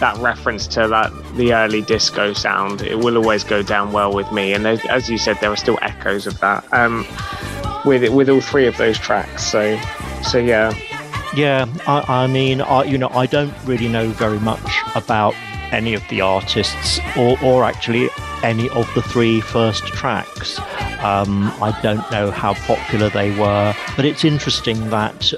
that 0.00 0.16
reference 0.18 0.66
to 0.68 0.86
that 0.88 1.12
the 1.36 1.52
early 1.52 1.82
disco 1.82 2.32
sound, 2.32 2.82
it 2.82 2.98
will 2.98 3.16
always 3.16 3.44
go 3.44 3.62
down 3.62 3.92
well 3.92 4.14
with 4.14 4.30
me. 4.32 4.54
And 4.54 4.66
as 4.66 5.08
you 5.08 5.18
said, 5.18 5.38
there 5.40 5.50
are 5.50 5.56
still 5.56 5.78
echoes 5.82 6.26
of 6.26 6.38
that 6.40 6.64
um, 6.72 7.06
with 7.84 8.08
with 8.12 8.28
all 8.28 8.40
three 8.40 8.66
of 8.66 8.76
those 8.76 8.98
tracks. 8.98 9.44
So 9.44 9.78
so 10.22 10.38
yeah. 10.38 10.72
Yeah, 11.38 11.66
I, 11.86 12.24
I 12.24 12.26
mean, 12.26 12.60
I, 12.60 12.82
you 12.82 12.98
know, 12.98 13.10
I 13.10 13.26
don't 13.26 13.54
really 13.64 13.86
know 13.86 14.08
very 14.08 14.40
much 14.40 14.68
about 14.96 15.36
any 15.70 15.94
of 15.94 16.02
the 16.08 16.20
artists 16.20 16.98
or, 17.16 17.38
or 17.40 17.62
actually 17.62 18.08
any 18.42 18.68
of 18.70 18.92
the 18.96 19.02
three 19.02 19.40
first 19.40 19.86
tracks. 19.86 20.58
Um, 20.98 21.52
I 21.62 21.78
don't 21.80 22.10
know 22.10 22.32
how 22.32 22.54
popular 22.54 23.08
they 23.08 23.30
were, 23.38 23.72
but 23.94 24.04
it's 24.04 24.24
interesting 24.24 24.90
that, 24.90 25.30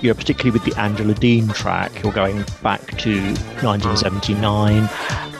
you 0.00 0.10
know, 0.10 0.14
particularly 0.14 0.52
with 0.52 0.62
the 0.62 0.80
Angela 0.80 1.14
Dean 1.14 1.48
track, 1.48 2.04
you're 2.04 2.12
going 2.12 2.44
back 2.62 2.96
to 2.98 3.20
1979, 3.60 4.88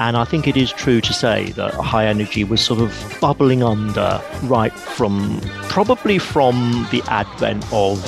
and 0.00 0.16
I 0.16 0.24
think 0.24 0.48
it 0.48 0.56
is 0.56 0.72
true 0.72 1.00
to 1.00 1.12
say 1.12 1.52
that 1.52 1.74
High 1.74 2.06
Energy 2.06 2.42
was 2.42 2.60
sort 2.60 2.80
of 2.80 3.18
bubbling 3.20 3.62
under 3.62 4.20
right 4.42 4.72
from 4.72 5.40
probably 5.68 6.18
from 6.18 6.88
the 6.90 7.04
advent 7.06 7.64
of 7.72 8.02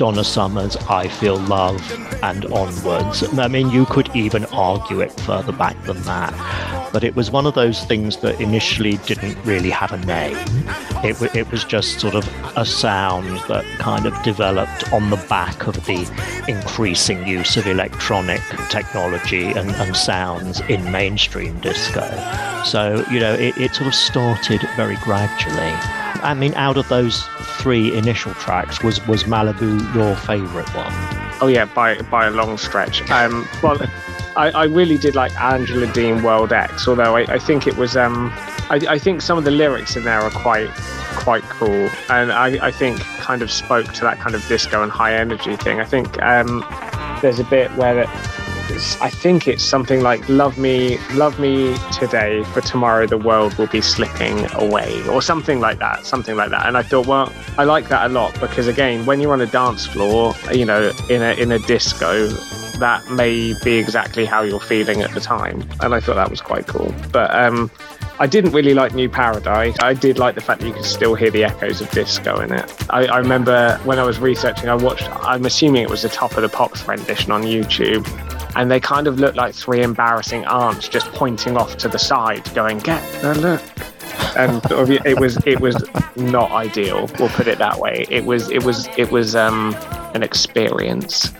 Donna 0.00 0.24
Summer's 0.24 0.78
I 0.88 1.08
Feel 1.08 1.36
Love 1.36 1.78
and 2.22 2.46
onwards. 2.46 3.22
I 3.38 3.48
mean, 3.48 3.68
you 3.68 3.84
could 3.84 4.08
even 4.16 4.46
argue 4.46 5.00
it 5.00 5.12
further 5.20 5.52
back 5.52 5.76
than 5.84 6.00
that. 6.04 6.90
But 6.90 7.04
it 7.04 7.14
was 7.14 7.30
one 7.30 7.44
of 7.44 7.52
those 7.52 7.84
things 7.84 8.16
that 8.22 8.40
initially 8.40 8.96
didn't 9.04 9.36
really 9.44 9.68
have 9.68 9.92
a 9.92 9.98
name. 10.06 10.38
It, 11.04 11.20
it 11.36 11.52
was 11.52 11.64
just 11.64 12.00
sort 12.00 12.14
of 12.14 12.26
a 12.56 12.64
sound 12.64 13.40
that 13.48 13.66
kind 13.78 14.06
of 14.06 14.14
developed 14.22 14.90
on 14.90 15.10
the 15.10 15.22
back 15.28 15.66
of 15.66 15.74
the 15.84 16.10
increasing 16.48 17.26
use 17.26 17.58
of 17.58 17.66
electronic 17.66 18.40
technology 18.70 19.48
and, 19.48 19.70
and 19.72 19.94
sounds 19.94 20.60
in 20.60 20.90
mainstream 20.90 21.60
disco. 21.60 22.08
So, 22.64 23.04
you 23.10 23.20
know, 23.20 23.34
it, 23.34 23.54
it 23.58 23.74
sort 23.74 23.88
of 23.88 23.94
started 23.94 24.62
very 24.76 24.96
gradually. 25.04 25.99
I 26.22 26.34
mean, 26.34 26.54
out 26.54 26.76
of 26.76 26.88
those 26.88 27.24
three 27.58 27.94
initial 27.94 28.34
tracks, 28.34 28.82
was 28.82 29.04
was 29.06 29.24
Malibu 29.24 29.94
your 29.94 30.16
favourite 30.16 30.68
one? 30.74 30.92
Oh 31.40 31.48
yeah, 31.48 31.64
by 31.64 32.00
by 32.02 32.26
a 32.26 32.30
long 32.30 32.58
stretch. 32.58 33.08
Um, 33.10 33.48
well, 33.62 33.78
I, 34.36 34.50
I 34.50 34.64
really 34.64 34.98
did 34.98 35.14
like 35.14 35.38
Angela 35.40 35.86
Dean 35.92 36.22
World 36.22 36.52
X, 36.52 36.86
although 36.86 37.16
I, 37.16 37.22
I 37.22 37.38
think 37.38 37.66
it 37.66 37.76
was 37.76 37.96
um, 37.96 38.30
I, 38.70 38.80
I 38.88 38.98
think 38.98 39.22
some 39.22 39.38
of 39.38 39.44
the 39.44 39.50
lyrics 39.50 39.96
in 39.96 40.04
there 40.04 40.20
are 40.20 40.30
quite 40.30 40.70
quite 41.16 41.42
cool, 41.44 41.90
and 42.08 42.32
I, 42.32 42.66
I 42.66 42.70
think 42.70 43.00
kind 43.18 43.42
of 43.42 43.50
spoke 43.50 43.92
to 43.92 44.00
that 44.02 44.18
kind 44.18 44.34
of 44.34 44.46
disco 44.46 44.82
and 44.82 44.92
high 44.92 45.14
energy 45.14 45.56
thing. 45.56 45.80
I 45.80 45.84
think 45.84 46.22
um, 46.22 46.64
there's 47.20 47.38
a 47.38 47.44
bit 47.44 47.70
where 47.76 48.00
it, 48.00 48.08
I 49.00 49.10
think 49.10 49.48
it's 49.48 49.62
something 49.62 50.02
like 50.02 50.28
"Love 50.28 50.58
me, 50.58 50.98
love 51.12 51.38
me 51.38 51.76
today, 51.92 52.44
for 52.44 52.60
tomorrow 52.60 53.06
the 53.06 53.18
world 53.18 53.54
will 53.58 53.66
be 53.66 53.80
slipping 53.80 54.50
away," 54.54 55.06
or 55.08 55.20
something 55.22 55.60
like 55.60 55.78
that, 55.78 56.06
something 56.06 56.36
like 56.36 56.50
that. 56.50 56.66
And 56.66 56.76
I 56.76 56.82
thought, 56.82 57.06
well, 57.06 57.32
I 57.58 57.64
like 57.64 57.88
that 57.88 58.10
a 58.10 58.12
lot 58.12 58.38
because 58.40 58.66
again, 58.66 59.06
when 59.06 59.20
you're 59.20 59.32
on 59.32 59.40
a 59.40 59.46
dance 59.46 59.86
floor, 59.86 60.34
you 60.52 60.64
know, 60.64 60.92
in 61.08 61.22
a 61.22 61.32
in 61.34 61.52
a 61.52 61.58
disco, 61.58 62.28
that 62.80 63.08
may 63.10 63.54
be 63.62 63.76
exactly 63.76 64.24
how 64.24 64.42
you're 64.42 64.60
feeling 64.60 65.02
at 65.02 65.12
the 65.12 65.20
time. 65.20 65.62
And 65.80 65.94
I 65.94 66.00
thought 66.00 66.16
that 66.16 66.30
was 66.30 66.40
quite 66.40 66.66
cool. 66.66 66.94
But 67.12 67.34
um, 67.34 67.70
I 68.20 68.26
didn't 68.26 68.52
really 68.52 68.74
like 68.74 68.94
New 68.94 69.08
Paradise. 69.08 69.74
I 69.80 69.94
did 69.94 70.18
like 70.18 70.34
the 70.34 70.42
fact 70.42 70.60
that 70.60 70.66
you 70.66 70.74
could 70.74 70.84
still 70.84 71.14
hear 71.14 71.30
the 71.30 71.42
echoes 71.42 71.80
of 71.80 71.90
disco 71.90 72.40
in 72.40 72.52
it. 72.52 72.70
I, 72.90 73.06
I 73.06 73.16
remember 73.16 73.80
when 73.84 73.98
I 73.98 74.02
was 74.02 74.18
researching, 74.18 74.68
I 74.68 74.74
watched, 74.74 75.08
I'm 75.10 75.46
assuming 75.46 75.82
it 75.82 75.88
was 75.88 76.02
the 76.02 76.10
Top 76.10 76.36
of 76.36 76.42
the 76.42 76.48
Pops 76.50 76.86
rendition 76.86 77.32
on 77.32 77.44
YouTube 77.44 78.06
and 78.56 78.70
they 78.70 78.78
kind 78.78 79.06
of 79.06 79.18
looked 79.18 79.38
like 79.38 79.54
three 79.54 79.82
embarrassing 79.82 80.44
aunts 80.44 80.86
just 80.86 81.10
pointing 81.12 81.56
off 81.56 81.78
to 81.78 81.88
the 81.88 81.98
side, 81.98 82.42
going, 82.54 82.78
"Get 82.80 83.02
the 83.22 83.34
look." 83.36 83.62
And 84.36 84.62
it 85.06 85.18
was 85.18 85.38
it 85.46 85.60
was 85.60 85.76
not 86.16 86.50
ideal. 86.50 87.08
We'll 87.18 87.28
put 87.30 87.46
it 87.46 87.58
that 87.58 87.78
way. 87.78 88.06
It 88.10 88.24
was 88.24 88.50
it 88.50 88.64
was 88.64 88.88
it 88.96 89.10
was 89.10 89.34
um, 89.34 89.74
an 90.14 90.22
experience. 90.22 91.32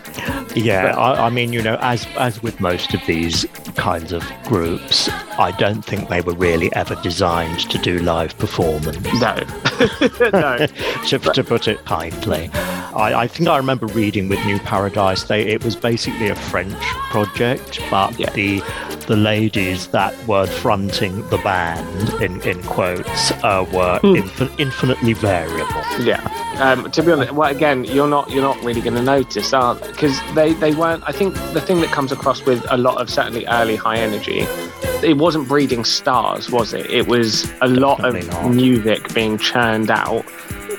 Yeah, 0.55 0.95
I, 0.97 1.27
I, 1.27 1.31
mean, 1.31 1.53
you 1.53 1.63
know, 1.63 1.79
as 1.81 2.07
as 2.17 2.43
with 2.43 2.61
most 2.61 2.93
of 2.95 3.01
these 3.07 3.47
kinds 3.77 4.13
of 4.13 4.25
groups, 4.45 5.09
I 5.39 5.53
don't 5.59 5.83
think 5.85 6.09
they 6.09 6.21
were 6.21 6.35
really 6.35 6.73
ever 6.75 6.97
designed 6.97 7.71
to 7.71 7.79
do 7.79 7.99
live 8.01 8.37
performance. 8.39 8.99
No, 9.21 9.35
no. 10.33 10.67
to, 11.07 11.19
to, 11.19 11.45
put 11.45 11.69
it 11.69 11.85
kindly, 11.85 12.51
I, 12.53 13.23
I, 13.23 13.27
think 13.29 13.49
I 13.49 13.57
remember 13.57 13.87
reading 13.87 14.29
with 14.29 14.45
New 14.45 14.59
Paradise. 14.59 15.25
They 15.25 15.47
it 15.47 15.65
was 15.65 15.77
basically 15.77 16.29
a 16.29 16.37
French 16.37 16.83
project, 17.11 17.81
but 17.91 18.19
yeah. 18.19 18.31
the 18.33 18.63
the 19.07 19.17
ladies 19.17 19.89
that 19.89 20.15
were 20.27 20.47
fronting 20.47 21.29
the 21.31 21.39
band 21.39 22.23
in 22.23 22.41
in 22.43 22.61
quotes 22.81 23.31
uh, 23.45 23.67
were 23.75 24.01
mm. 24.03 24.17
infin- 24.17 24.59
infinitely 24.59 25.13
variable. 25.13 25.83
Yeah. 26.03 26.23
Um, 26.61 26.91
to 26.91 27.03
be 27.03 27.13
honest, 27.13 27.33
well, 27.33 27.55
again, 27.55 27.85
you're 27.85 28.09
not 28.09 28.31
you're 28.31 28.43
not 28.43 28.59
really 28.65 28.81
going 28.81 28.95
to 28.95 29.03
notice, 29.03 29.53
aren't? 29.53 29.83
Because 29.83 30.19
they 30.35 30.55
they 30.55 30.73
weren't. 30.75 31.05
I 31.07 31.13
think 31.13 31.35
the 31.53 31.61
thing 31.61 31.83
that 31.83 31.91
comes 31.91 32.11
across 32.11 32.43
with 32.47 32.65
a 32.71 32.79
lot 32.79 32.99
of 32.99 33.11
certainly 33.11 33.45
early 33.49 33.77
high 33.77 33.99
energy, 33.99 34.47
it 35.07 35.19
wasn't 35.19 35.47
breeding 35.47 35.85
stars, 35.85 36.51
was 36.51 36.73
it? 36.73 36.87
It 36.91 37.07
was 37.07 37.53
a 37.61 37.69
lot 37.69 38.03
of 38.03 38.15
not. 38.27 38.49
music 38.49 39.13
being 39.13 39.37
churned 39.37 39.91
out 39.91 40.25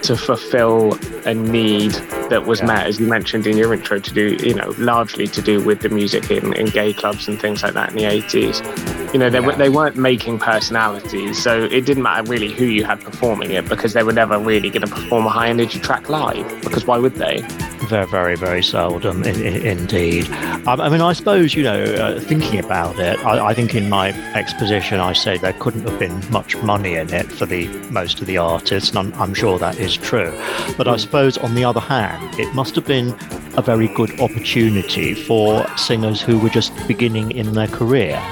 to 0.04 0.18
fulfill 0.18 0.93
a 1.26 1.34
need 1.34 1.91
that 2.30 2.45
was 2.45 2.60
yeah. 2.60 2.68
met, 2.68 2.88
as 2.88 2.99
you 2.99 3.08
mentioned 3.08 3.47
in 3.47 3.58
your 3.58 3.74
intro, 3.74 3.99
to 3.99 4.14
do, 4.14 4.36
you 4.41 4.54
know, 4.54 4.74
largely 4.78 5.28
to 5.28 5.41
do 5.41 5.64
with 5.64 5.82
the 5.82 5.89
music 5.89 6.32
in, 6.32 6.54
in 6.54 6.68
gay 6.68 6.93
clubs 6.93 7.28
and 7.28 7.39
things 7.39 7.64
like 7.64 7.74
that 7.74 7.89
in 7.89 7.95
the 7.95 8.04
80s. 8.04 9.14
You 9.14 9.20
know, 9.20 9.30
they, 9.30 9.41
yeah. 9.41 9.56
they 9.56 9.70
weren't 9.70 9.97
making 9.97 10.39
personalities, 10.39 11.41
so 11.41 11.64
it 11.66 11.86
didn't 11.86 12.04
matter 12.04 12.30
really 12.30 12.52
who 12.52 12.66
you 12.66 12.84
had 12.84 13.02
performing 13.02 13.52
it 13.52 13.68
because 13.68 13.93
they 13.93 14.04
were 14.04 14.14
never 14.14 14.39
really 14.39 14.70
going 14.70 14.86
to 14.86 14.91
perform 14.93 15.26
a 15.26 15.30
high 15.30 15.49
energy 15.49 15.80
track 15.80 16.10
live, 16.10 16.62
because 16.62 16.86
why 16.86 16.97
would 16.97 17.16
they? 17.16 17.45
Very, 17.91 18.07
very, 18.07 18.35
very 18.37 18.63
seldom, 18.63 19.21
in, 19.23 19.35
in, 19.45 19.65
indeed. 19.67 20.25
I, 20.31 20.75
I, 20.75 20.87
mean, 20.87 21.01
I 21.01 21.11
suppose, 21.11 21.53
you 21.53 21.63
know, 21.63 21.83
uh, 21.83 22.21
thinking 22.21 22.57
about 22.57 22.97
it, 22.99 23.19
I, 23.25 23.47
I, 23.47 23.53
think 23.53 23.75
in 23.75 23.89
my 23.89 24.11
exposition 24.33 25.01
I 25.01 25.11
say 25.11 25.37
there 25.37 25.51
couldn't 25.51 25.85
have 25.85 25.99
been 25.99 26.23
much 26.31 26.55
money 26.63 26.95
in 26.95 27.13
it 27.13 27.29
for 27.29 27.45
the 27.45 27.67
most 27.89 28.21
of 28.21 28.27
the 28.27 28.37
artists, 28.37 28.91
and 28.91 28.99
I'm, 28.99 29.21
I'm 29.21 29.33
sure 29.33 29.59
that 29.59 29.77
is 29.77 29.97
true. 29.97 30.31
But 30.77 30.87
I 30.87 30.95
suppose, 30.95 31.37
on 31.39 31.53
the 31.53 31.65
other 31.65 31.81
hand, 31.81 32.39
it 32.39 32.55
must 32.55 32.75
have 32.75 32.87
been 32.87 33.09
a 33.57 33.61
very 33.61 33.89
good 33.89 34.17
opportunity 34.21 35.13
for 35.13 35.67
singers 35.75 36.21
who 36.21 36.39
were 36.39 36.49
just 36.49 36.71
beginning 36.87 37.31
in 37.31 37.51
their 37.51 37.67
career 37.67 38.23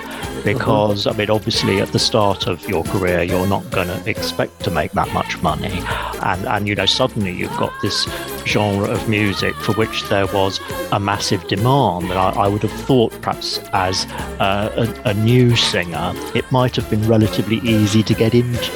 because 0.43 1.07
I 1.07 1.13
mean, 1.13 1.29
obviously, 1.29 1.81
at 1.81 1.89
the 1.89 1.99
start 1.99 2.47
of 2.47 2.67
your 2.67 2.83
career, 2.85 3.23
you're 3.23 3.47
not 3.47 3.69
going 3.71 3.87
to 3.87 4.09
expect 4.09 4.63
to 4.63 4.71
make 4.71 4.91
that 4.93 5.11
much 5.13 5.41
money, 5.41 5.81
and 6.23 6.45
and 6.47 6.67
you 6.67 6.75
know, 6.75 6.85
suddenly 6.85 7.31
you've 7.31 7.57
got 7.57 7.73
this 7.81 8.07
genre 8.45 8.89
of 8.89 9.07
music 9.09 9.55
for 9.55 9.73
which 9.73 10.03
there 10.09 10.27
was 10.27 10.59
a 10.91 10.99
massive 10.99 11.47
demand, 11.47 12.05
and 12.05 12.13
I, 12.13 12.29
I 12.31 12.47
would 12.47 12.63
have 12.63 12.71
thought 12.71 13.11
perhaps 13.21 13.59
as 13.73 14.05
a, 14.39 15.01
a 15.05 15.13
new 15.13 15.55
singer, 15.55 16.13
it 16.35 16.49
might 16.51 16.75
have 16.75 16.89
been 16.89 17.05
relatively 17.07 17.57
easy 17.57 18.03
to 18.03 18.13
get 18.13 18.33
into. 18.33 18.71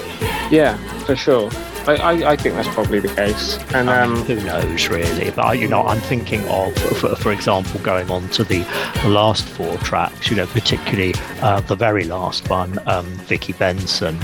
Yeah, 0.52 0.78
for 1.06 1.16
sure. 1.16 1.50
I, 1.86 1.96
I, 1.96 2.32
I, 2.32 2.36
think 2.38 2.56
that's 2.56 2.70
probably 2.70 3.00
the 3.00 3.14
case. 3.14 3.58
And 3.74 3.90
um, 3.90 4.16
who 4.24 4.36
knows, 4.36 4.88
really? 4.88 5.32
But 5.32 5.60
you 5.60 5.68
know, 5.68 5.84
I'm 5.84 6.00
thinking 6.00 6.48
of, 6.48 6.74
for, 6.76 7.16
for 7.16 7.32
example, 7.32 7.80
going 7.82 8.10
on 8.10 8.30
to 8.30 8.44
the, 8.44 8.64
last 9.06 9.46
four 9.46 9.78
tracks. 9.80 10.30
You 10.30 10.38
know, 10.38 10.48
particularly 10.48 11.14
uh, 11.42 11.60
the 11.62 11.76
very 11.76 12.06
last 12.06 12.50
one, 12.50 12.80
um, 12.88 13.06
Vicky 13.28 13.54
Benson, 13.54 14.18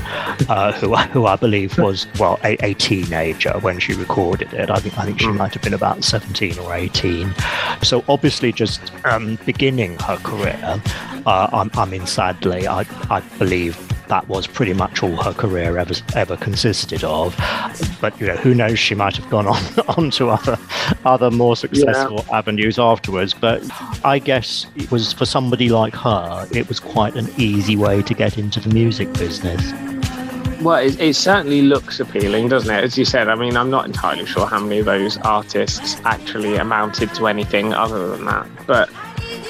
uh, 0.48 0.72
who 0.74 0.96
who 0.96 1.26
I 1.26 1.36
believe 1.36 1.78
was 1.78 2.08
well 2.18 2.40
a, 2.44 2.56
a, 2.66 2.74
teenager 2.76 3.52
when 3.60 3.80
she 3.80 3.94
recorded 3.94 4.54
it. 4.54 4.70
I 4.70 4.78
think 4.78 4.98
I 4.98 5.06
think 5.06 5.20
she 5.20 5.28
mm. 5.28 5.38
might 5.38 5.54
have 5.54 5.64
been 5.64 5.74
about 5.74 6.04
17 6.04 6.58
or 6.60 6.74
18. 6.74 7.34
So 7.84 8.04
obviously, 8.08 8.52
just 8.52 8.92
um, 9.06 9.38
beginning 9.46 10.00
her 10.00 10.18
career. 10.18 10.82
Uh, 11.26 11.50
I'm, 11.52 11.70
I 11.74 11.86
mean, 11.86 12.08
sadly, 12.08 12.68
I 12.68 12.86
I 13.10 13.20
believe 13.38 13.78
that 14.10 14.28
was 14.28 14.48
pretty 14.48 14.74
much 14.74 15.02
all 15.02 15.16
her 15.16 15.34
career 15.34 15.78
ever 15.78 15.94
ever 16.16 16.36
consisted 16.36 17.04
of. 17.04 17.36
But 18.02 18.20
you 18.20 18.28
know, 18.28 18.36
who 18.36 18.54
knows? 18.54 18.78
She 18.78 18.96
might 18.96 19.16
have 19.16 19.30
gone 19.30 19.48
on 19.48 19.64
on 19.98 20.12
to 20.12 20.30
other 20.30 20.60
other 21.06 21.32
more 21.32 21.56
successful 21.56 22.26
yeah. 22.28 22.38
avenues 22.38 22.78
afterwards. 22.78 23.34
But 23.34 23.64
I 24.04 24.20
guess 24.20 24.66
it 24.76 24.92
was 24.92 25.14
for 25.14 25.26
somebody 25.26 25.70
like 25.70 25.96
her, 25.96 26.48
it 26.52 26.68
was 26.68 26.80
quite 26.80 27.16
an 27.16 27.30
easy 27.38 27.76
way 27.76 28.02
to 28.02 28.14
get 28.14 28.38
into 28.38 28.60
the 28.60 28.74
music 28.74 29.14
business. 29.14 29.74
Well, 30.62 30.86
it, 30.86 31.00
it, 31.00 31.16
certainly 31.16 31.62
looks 31.62 32.02
appealing, 32.02 32.50
doesn't 32.50 32.70
it? 32.70 32.84
As 32.84 32.98
you 32.98 33.06
said, 33.06 33.30
I 33.30 33.36
mean, 33.36 33.56
I'm 33.56 33.70
not 33.70 33.86
entirely 33.86 34.26
sure 34.26 34.46
how 34.46 34.60
many 34.60 34.80
of 34.80 34.88
those 34.88 35.18
artists 35.20 36.02
actually 36.04 36.58
amounted 36.58 37.14
to 37.16 37.28
anything 37.28 37.74
other 37.74 38.10
than 38.10 38.26
that. 38.26 38.46
But 38.68 38.90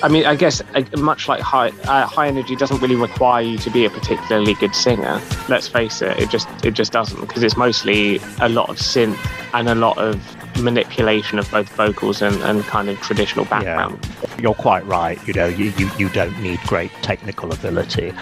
I 0.01 0.07
mean, 0.07 0.25
I 0.25 0.35
guess 0.35 0.61
much 0.97 1.27
like 1.27 1.41
high 1.41 1.69
uh, 1.83 2.05
high 2.05 2.27
energy 2.27 2.55
doesn't 2.55 2.81
really 2.81 2.95
require 2.95 3.41
you 3.41 3.57
to 3.59 3.69
be 3.69 3.85
a 3.85 3.89
particularly 3.89 4.53
good 4.53 4.73
singer. 4.73 5.21
Let's 5.49 5.67
face 5.67 6.01
it, 6.01 6.17
it 6.19 6.29
just 6.29 6.47
it 6.65 6.71
just 6.71 6.91
doesn't 6.91 7.19
because 7.19 7.43
it's 7.43 7.57
mostly 7.57 8.19
a 8.39 8.49
lot 8.49 8.69
of 8.69 8.77
synth 8.77 9.17
and 9.53 9.67
a 9.67 9.75
lot 9.75 9.97
of 9.97 10.15
manipulation 10.61 11.39
of 11.39 11.49
both 11.51 11.69
vocals 11.75 12.21
and, 12.21 12.35
and 12.43 12.63
kind 12.63 12.89
of 12.89 12.99
traditional 13.01 13.45
background. 13.45 13.97
Yeah, 14.21 14.41
you're 14.41 14.53
quite 14.53 14.85
right. 14.85 15.19
You 15.27 15.33
know, 15.33 15.47
you, 15.47 15.71
you, 15.77 15.89
you 15.97 16.09
don't 16.09 16.37
need 16.41 16.59
great 16.61 16.91
technical 17.01 17.53
ability. 17.53 18.13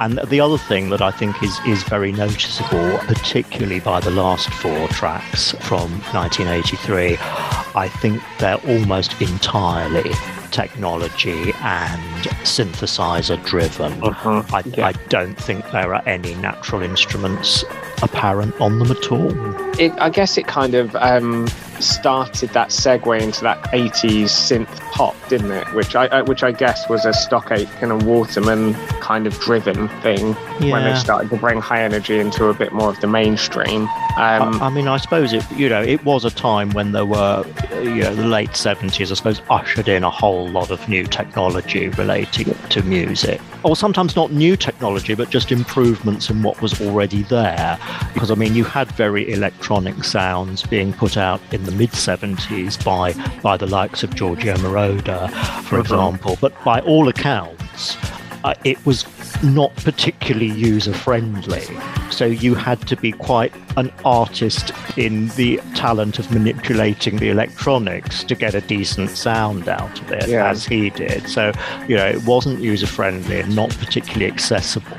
And 0.00 0.18
the 0.18 0.40
other 0.40 0.58
thing 0.58 0.90
that 0.90 1.00
I 1.00 1.10
think 1.10 1.42
is, 1.42 1.58
is 1.66 1.82
very 1.84 2.12
noticeable, 2.12 2.98
particularly 2.98 3.80
by 3.80 4.00
the 4.00 4.10
last 4.10 4.52
four 4.54 4.88
tracks 4.88 5.52
from 5.52 5.90
1983, 6.12 7.16
I 7.74 7.88
think 8.00 8.22
they're 8.38 8.60
almost 8.66 9.20
entirely 9.20 10.12
technology 10.50 11.52
and 11.60 12.22
synthesizer 12.44 13.42
driven. 13.44 13.92
Uh-huh. 14.02 14.42
I, 14.52 14.62
yeah. 14.66 14.86
I, 14.86 14.92
don't 15.08 15.36
think 15.36 15.70
there 15.70 15.94
are 15.94 16.02
any 16.06 16.34
natural 16.36 16.82
instruments 16.82 17.64
apparent 18.02 18.60
on 18.60 18.78
them 18.78 18.90
at 18.90 19.10
all. 19.10 19.32
It, 19.78 19.92
I 19.98 20.10
guess 20.10 20.36
it 20.36 20.46
kind 20.46 20.74
of 20.74 20.94
um, 20.96 21.46
started 21.80 22.50
that 22.50 22.68
segue 22.68 23.20
into 23.20 23.42
that 23.42 23.62
80s 23.72 24.24
synth 24.24 24.80
pop, 24.92 25.14
didn't 25.28 25.52
it? 25.52 25.72
Which 25.74 25.94
I, 25.94 26.06
I 26.06 26.22
which 26.22 26.42
I 26.42 26.52
guess 26.52 26.88
was 26.88 27.04
a 27.04 27.12
Stock 27.12 27.50
Aitken 27.50 27.90
and 27.90 28.02
Waterman 28.02 28.74
kind 29.00 29.26
of 29.26 29.38
driven 29.40 29.88
thing 30.00 30.36
yeah. 30.60 30.72
when 30.72 30.84
they 30.84 30.94
started 30.98 31.30
to 31.30 31.36
bring 31.36 31.60
high 31.60 31.82
energy 31.82 32.18
into 32.18 32.46
a 32.46 32.54
bit 32.54 32.72
more 32.72 32.90
of 32.90 33.00
the 33.00 33.06
mainstream. 33.06 33.82
Um, 33.82 34.60
I, 34.60 34.66
I, 34.66 34.68
mean, 34.70 34.88
I 34.88 34.96
suppose 34.96 35.32
it 35.32 35.48
you 35.52 35.68
know 35.68 35.82
it 35.82 36.04
was 36.04 36.24
a 36.24 36.30
time 36.30 36.70
when 36.70 36.92
there 36.92 37.06
were 37.06 37.44
you 37.74 38.02
know 38.02 38.14
the 38.14 38.26
late 38.26 38.50
70s, 38.50 39.10
I 39.10 39.14
suppose, 39.14 39.40
ushered 39.50 39.88
in 39.88 40.04
a 40.04 40.10
whole 40.10 40.48
lot 40.48 40.70
of 40.70 40.88
new 40.88 41.04
technology 41.06 41.88
relating 41.90 42.54
to 42.70 42.82
music, 42.82 43.40
or 43.62 43.76
sometimes 43.76 44.16
not 44.16 44.32
new 44.32 44.56
technology, 44.56 45.14
but 45.14 45.30
just 45.30 45.52
improvements 45.52 46.30
in 46.30 46.42
what 46.42 46.60
was 46.60 46.80
already 46.80 47.22
there. 47.22 47.78
Because 48.14 48.30
I 48.30 48.34
mean, 48.34 48.54
you 48.54 48.64
had 48.64 48.90
very 48.92 49.30
electronic 49.32 50.04
sounds 50.04 50.62
being 50.64 50.92
put 50.92 51.16
out 51.16 51.40
in 51.52 51.64
the 51.68 51.76
mid 51.76 51.90
70s 51.90 52.82
by 52.82 53.12
by 53.42 53.56
the 53.56 53.66
likes 53.66 54.02
of 54.02 54.14
Giorgio 54.14 54.54
Moroder, 54.56 55.28
for 55.64 55.76
uh-huh. 55.76 55.80
example. 55.80 56.38
But 56.40 56.52
by 56.64 56.80
all 56.80 57.08
accounts, 57.08 57.96
uh, 58.44 58.54
it 58.64 58.84
was 58.86 59.04
not 59.42 59.74
particularly 59.76 60.50
user 60.50 60.92
friendly. 60.92 61.64
So 62.10 62.24
you 62.24 62.54
had 62.54 62.86
to 62.88 62.96
be 62.96 63.12
quite 63.12 63.52
an 63.76 63.92
artist 64.04 64.72
in 64.96 65.28
the 65.28 65.58
talent 65.74 66.18
of 66.18 66.30
manipulating 66.30 67.16
the 67.16 67.28
electronics 67.28 68.24
to 68.24 68.34
get 68.34 68.54
a 68.54 68.60
decent 68.60 69.10
sound 69.10 69.68
out 69.68 70.00
of 70.00 70.10
it, 70.12 70.28
yeah. 70.28 70.48
as 70.48 70.64
he 70.64 70.90
did. 70.90 71.28
So, 71.28 71.52
you 71.86 71.96
know, 71.96 72.06
it 72.06 72.24
wasn't 72.24 72.60
user 72.60 72.86
friendly 72.86 73.40
and 73.40 73.54
not 73.54 73.70
particularly 73.78 74.26
accessible. 74.26 74.96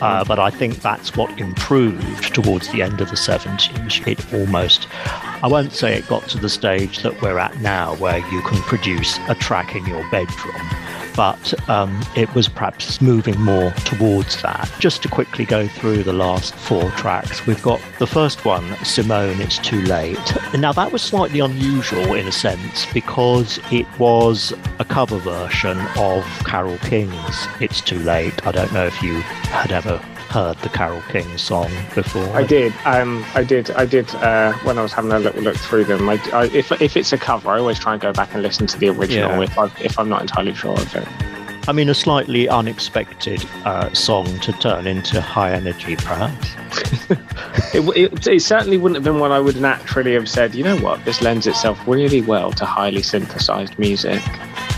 Uh, 0.00 0.24
but 0.24 0.38
I 0.38 0.50
think 0.50 0.80
that's 0.82 1.16
what 1.16 1.38
improved 1.40 2.34
towards 2.34 2.68
the 2.72 2.82
end 2.82 3.00
of 3.00 3.08
the 3.10 3.16
70s. 3.16 4.06
It 4.06 4.34
almost, 4.34 4.88
I 5.42 5.48
won't 5.48 5.72
say 5.72 5.94
it 5.94 6.06
got 6.06 6.28
to 6.28 6.38
the 6.38 6.48
stage 6.48 7.02
that 7.02 7.20
we're 7.20 7.38
at 7.38 7.60
now, 7.60 7.94
where 7.96 8.18
you 8.18 8.42
can 8.42 8.60
produce 8.62 9.18
a 9.28 9.34
track 9.34 9.74
in 9.74 9.84
your 9.86 10.08
bedroom 10.10 10.85
but 11.16 11.68
um, 11.68 12.00
it 12.14 12.32
was 12.34 12.48
perhaps 12.48 13.00
moving 13.00 13.40
more 13.40 13.70
towards 13.84 14.40
that. 14.42 14.70
Just 14.78 15.02
to 15.02 15.08
quickly 15.08 15.44
go 15.44 15.66
through 15.66 16.02
the 16.02 16.12
last 16.12 16.54
four 16.54 16.90
tracks, 16.92 17.46
we've 17.46 17.62
got 17.62 17.80
the 17.98 18.06
first 18.06 18.44
one, 18.44 18.76
Simone, 18.84 19.40
It's 19.40 19.58
Too 19.58 19.80
Late. 19.82 20.18
Now, 20.54 20.72
that 20.72 20.92
was 20.92 21.02
slightly 21.02 21.40
unusual 21.40 22.14
in 22.14 22.28
a 22.28 22.32
sense 22.32 22.86
because 22.92 23.58
it 23.72 23.86
was 23.98 24.52
a 24.78 24.84
cover 24.84 25.18
version 25.18 25.78
of 25.96 26.24
Carole 26.44 26.78
King's 26.78 27.46
It's 27.60 27.80
Too 27.80 27.98
Late. 28.00 28.46
I 28.46 28.52
don't 28.52 28.72
know 28.72 28.86
if 28.86 29.02
you 29.02 29.14
had 29.50 29.72
ever 29.72 30.00
heard 30.28 30.56
the 30.58 30.68
Carole 30.68 31.02
King 31.08 31.38
song 31.38 31.70
before? 31.94 32.28
I 32.36 32.42
did. 32.42 32.72
Um, 32.84 33.24
I 33.34 33.42
did. 33.42 33.70
I 33.72 33.86
did. 33.86 34.12
Uh, 34.16 34.52
when 34.64 34.78
I 34.78 34.82
was 34.82 34.92
having 34.92 35.12
a 35.12 35.18
little 35.18 35.42
look 35.42 35.56
through 35.56 35.84
them, 35.84 36.08
I, 36.08 36.20
I, 36.32 36.46
if 36.46 36.72
if 36.80 36.96
it's 36.96 37.12
a 37.12 37.18
cover, 37.18 37.50
I 37.50 37.58
always 37.58 37.78
try 37.78 37.92
and 37.92 38.02
go 38.02 38.12
back 38.12 38.34
and 38.34 38.42
listen 38.42 38.66
to 38.68 38.78
the 38.78 38.88
original 38.88 39.30
yeah. 39.30 39.42
if 39.42 39.58
I 39.58 39.64
if 39.80 39.98
I'm 39.98 40.08
not 40.08 40.22
entirely 40.22 40.54
sure 40.54 40.72
of 40.72 40.96
it. 40.96 41.08
I 41.68 41.72
mean, 41.72 41.88
a 41.88 41.94
slightly 41.94 42.48
unexpected 42.48 43.44
uh, 43.64 43.92
song 43.92 44.26
to 44.40 44.52
turn 44.52 44.86
into 44.86 45.20
high 45.20 45.52
energy, 45.52 45.96
perhaps. 45.96 46.50
it, 47.74 47.96
it, 47.96 48.26
it, 48.26 48.40
certainly 48.40 48.76
wouldn't 48.76 48.94
have 48.94 49.04
been 49.04 49.18
one 49.18 49.32
I 49.32 49.40
would 49.40 49.60
naturally 49.60 50.14
have 50.14 50.28
said, 50.28 50.54
you 50.54 50.62
know 50.62 50.76
what, 50.76 51.04
this 51.04 51.22
lends 51.22 51.44
itself 51.48 51.80
really 51.88 52.22
well 52.22 52.52
to 52.52 52.64
highly 52.64 53.02
synthesized 53.02 53.76
music. 53.80 54.22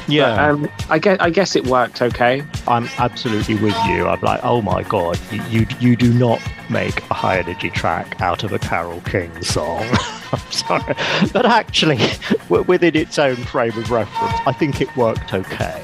Yeah. 0.09 0.35
But, 0.35 0.51
um, 0.51 0.69
I 0.89 0.99
guess 0.99 1.19
I 1.21 1.31
guess 1.31 1.55
it 1.55 1.67
worked 1.67 2.03
okay. 2.03 2.43
I'm 2.67 2.89
absolutely 2.99 3.57
with 3.57 3.77
you. 3.87 4.07
I'm 4.07 4.21
like, 4.23 4.41
oh 4.43 4.63
my 4.63 4.83
god, 4.83 5.19
you 5.31 5.43
you, 5.45 5.67
you 5.81 5.97
do 5.97 6.13
not 6.13 6.41
make 6.71 7.03
a 7.11 7.15
high 7.15 7.39
energy 7.39 7.71
track 7.71 8.21
out 8.21 8.43
of 8.43 8.53
a 8.53 8.59
Carole 8.59 9.01
King 9.03 9.43
song. 9.43 9.83
I'm 10.33 10.51
sorry, 10.51 10.95
but 11.33 11.47
actually, 11.47 12.01
within 12.49 12.97
its 12.97 13.19
own 13.19 13.37
frame 13.37 13.77
of 13.79 13.91
reference, 13.91 14.35
I 14.47 14.53
think 14.53 14.81
it 14.81 14.95
worked 14.97 15.33
okay. 15.33 15.83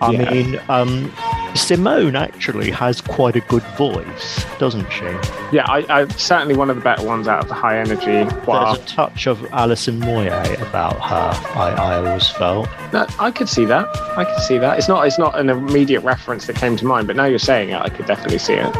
I 0.00 0.10
yeah. 0.10 0.30
mean, 0.30 0.60
um, 0.68 1.12
Simone 1.54 2.16
actually 2.16 2.70
has 2.70 3.00
quite 3.00 3.36
a 3.36 3.40
good 3.40 3.62
voice, 3.76 4.44
doesn't 4.58 4.90
she? 4.90 5.04
Yeah, 5.52 5.64
I, 5.68 5.84
I, 5.88 6.08
certainly 6.08 6.56
one 6.56 6.70
of 6.70 6.76
the 6.76 6.82
better 6.82 7.06
ones 7.06 7.28
out 7.28 7.42
of 7.42 7.48
the 7.48 7.54
high 7.54 7.78
energy. 7.78 8.24
Wow. 8.46 8.74
There's 8.74 8.84
a 8.84 8.94
touch 8.94 9.26
of 9.26 9.44
Alison 9.52 10.00
Moyet 10.00 10.60
about 10.62 11.00
her. 11.00 11.58
I, 11.58 11.74
I 11.78 11.96
always 11.96 12.28
felt. 12.28 12.68
That, 12.92 13.14
I 13.18 13.30
could 13.30 13.48
see 13.48 13.64
that. 13.66 13.86
I 14.16 14.24
could 14.24 14.42
see 14.42 14.58
that. 14.58 14.78
It's 14.78 14.88
not. 14.88 15.06
It's 15.06 15.18
not 15.18 15.38
an 15.38 15.50
immediate 15.50 16.00
reference 16.00 16.46
that 16.46 16.56
came 16.56 16.76
to 16.76 16.86
mind, 16.86 17.06
but 17.06 17.16
now 17.16 17.26
you're 17.26 17.38
saying 17.38 17.70
it, 17.70 17.80
I 17.80 17.88
could 17.88 18.06
definitely 18.06 18.38
see 18.38 18.54
it. 18.54 18.74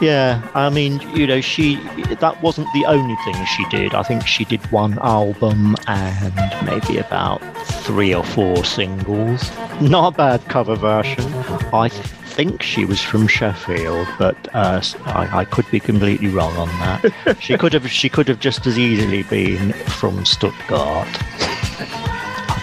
Yeah, 0.00 0.48
I 0.54 0.70
mean, 0.70 1.00
you 1.14 1.26
know, 1.26 1.42
she 1.42 1.76
that 2.20 2.42
wasn't 2.42 2.68
the 2.72 2.86
only 2.86 3.16
thing 3.16 3.44
she 3.44 3.64
did. 3.68 3.94
I 3.94 4.02
think 4.02 4.26
she 4.26 4.46
did 4.46 4.60
one 4.72 4.98
album 5.00 5.76
and 5.86 6.34
maybe 6.64 6.98
about 6.98 7.40
three 7.84 8.14
or 8.14 8.24
four 8.24 8.64
singles. 8.64 9.50
Not 9.82 10.14
a 10.14 10.16
bad 10.16 10.44
cover 10.48 10.74
version. 10.74 11.30
I 11.74 11.90
think 11.90 12.62
she 12.62 12.86
was 12.86 13.02
from 13.02 13.26
Sheffield, 13.26 14.08
but 14.18 14.36
uh, 14.54 14.80
I, 15.04 15.40
I, 15.40 15.44
could 15.44 15.70
be 15.70 15.80
completely 15.80 16.28
wrong 16.28 16.56
on 16.56 16.68
that. 16.68 17.36
she 17.40 17.58
could 17.58 17.74
have 17.74 17.90
she 17.90 18.08
could 18.08 18.28
have 18.28 18.40
just 18.40 18.66
as 18.66 18.78
easily 18.78 19.22
been 19.24 19.72
from 19.72 20.24
Stuttgart 20.24 21.08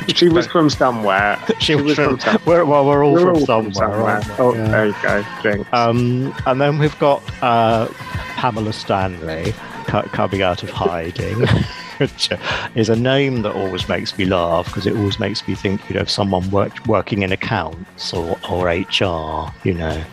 she 0.16 0.30
was 0.30 0.48
from 0.48 0.70
somewhere. 0.70 1.40
she, 1.60 1.76
was, 1.76 1.96
from, 1.96 2.20
We're, 2.46 2.66
well, 2.66 2.86
we're 2.86 3.04
all, 3.04 3.14
we're 3.14 3.20
from, 3.22 3.36
all 3.36 3.46
somewhere. 3.46 4.22
from, 4.22 4.22
somewhere. 4.24 4.36
Oh, 4.40 4.54
yeah. 4.56 4.68
there 4.68 4.88
you 4.88 4.96
go. 5.44 5.66
Um, 5.74 6.34
and 6.46 6.62
then 6.62 6.78
we've 6.78 6.98
got 7.00 7.24
uh, 7.42 7.88
Pamela 8.36 8.74
Stanley 8.74 9.54
coming 9.86 10.42
out 10.42 10.64
of 10.64 10.70
hiding. 10.70 11.46
which 11.98 12.30
is 12.76 12.90
a 12.90 12.96
name 12.96 13.42
that 13.42 13.56
always 13.56 13.90
makes 13.90 14.18
me 14.18 14.26
laugh 14.26 14.68
because 14.68 14.86
it 14.86 14.96
always 14.96 15.20
makes 15.20 15.48
me 15.48 15.56
think, 15.56 15.82
you 15.90 15.96
know, 15.96 16.02
of 16.02 16.10
someone 16.10 16.50
work, 16.52 16.86
working 16.86 17.24
in 17.24 17.32
accounts 17.32 18.14
or, 18.14 18.38
or 18.50 18.68
HR, 18.68 19.52
you 19.64 19.74
know. 19.74 20.04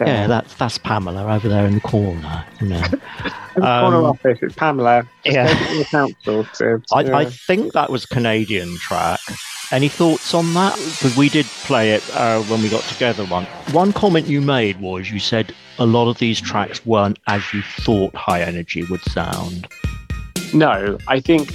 Yeah, 0.00 0.06
yeah 0.06 0.26
that's 0.26 0.54
that's 0.54 0.78
Pamela 0.78 1.32
over 1.34 1.48
there 1.48 1.66
in 1.66 1.74
the 1.74 1.80
corner, 1.80 2.44
you 2.60 2.68
know. 2.68 2.82
In 3.56 3.62
um, 3.62 3.82
corner 3.92 4.06
office, 4.06 4.38
it's 4.42 4.54
Pamela. 4.54 5.06
yeah. 5.24 5.46
The 5.46 5.84
council 5.84 6.44
to, 6.54 6.82
I, 6.92 7.00
yeah. 7.02 7.16
I 7.16 7.24
think 7.26 7.72
that 7.72 7.90
was 7.90 8.06
Canadian 8.06 8.76
track. 8.78 9.20
Any 9.70 9.88
thoughts 9.88 10.34
on 10.34 10.52
that? 10.54 10.76
Because 10.76 11.16
we 11.16 11.28
did 11.28 11.46
play 11.64 11.92
it 11.92 12.02
uh, 12.14 12.42
when 12.42 12.62
we 12.62 12.68
got 12.68 12.82
together 12.84 13.24
one. 13.24 13.44
One 13.72 13.92
comment 13.92 14.26
you 14.26 14.40
made 14.40 14.80
was 14.80 15.10
you 15.10 15.18
said 15.18 15.54
a 15.78 15.86
lot 15.86 16.08
of 16.08 16.18
these 16.18 16.40
tracks 16.40 16.84
weren't 16.84 17.18
as 17.26 17.42
you 17.52 17.62
thought 17.62 18.14
high 18.14 18.42
energy 18.42 18.84
would 18.84 19.02
sound. 19.02 19.66
No, 20.52 20.98
I 21.08 21.20
think 21.20 21.52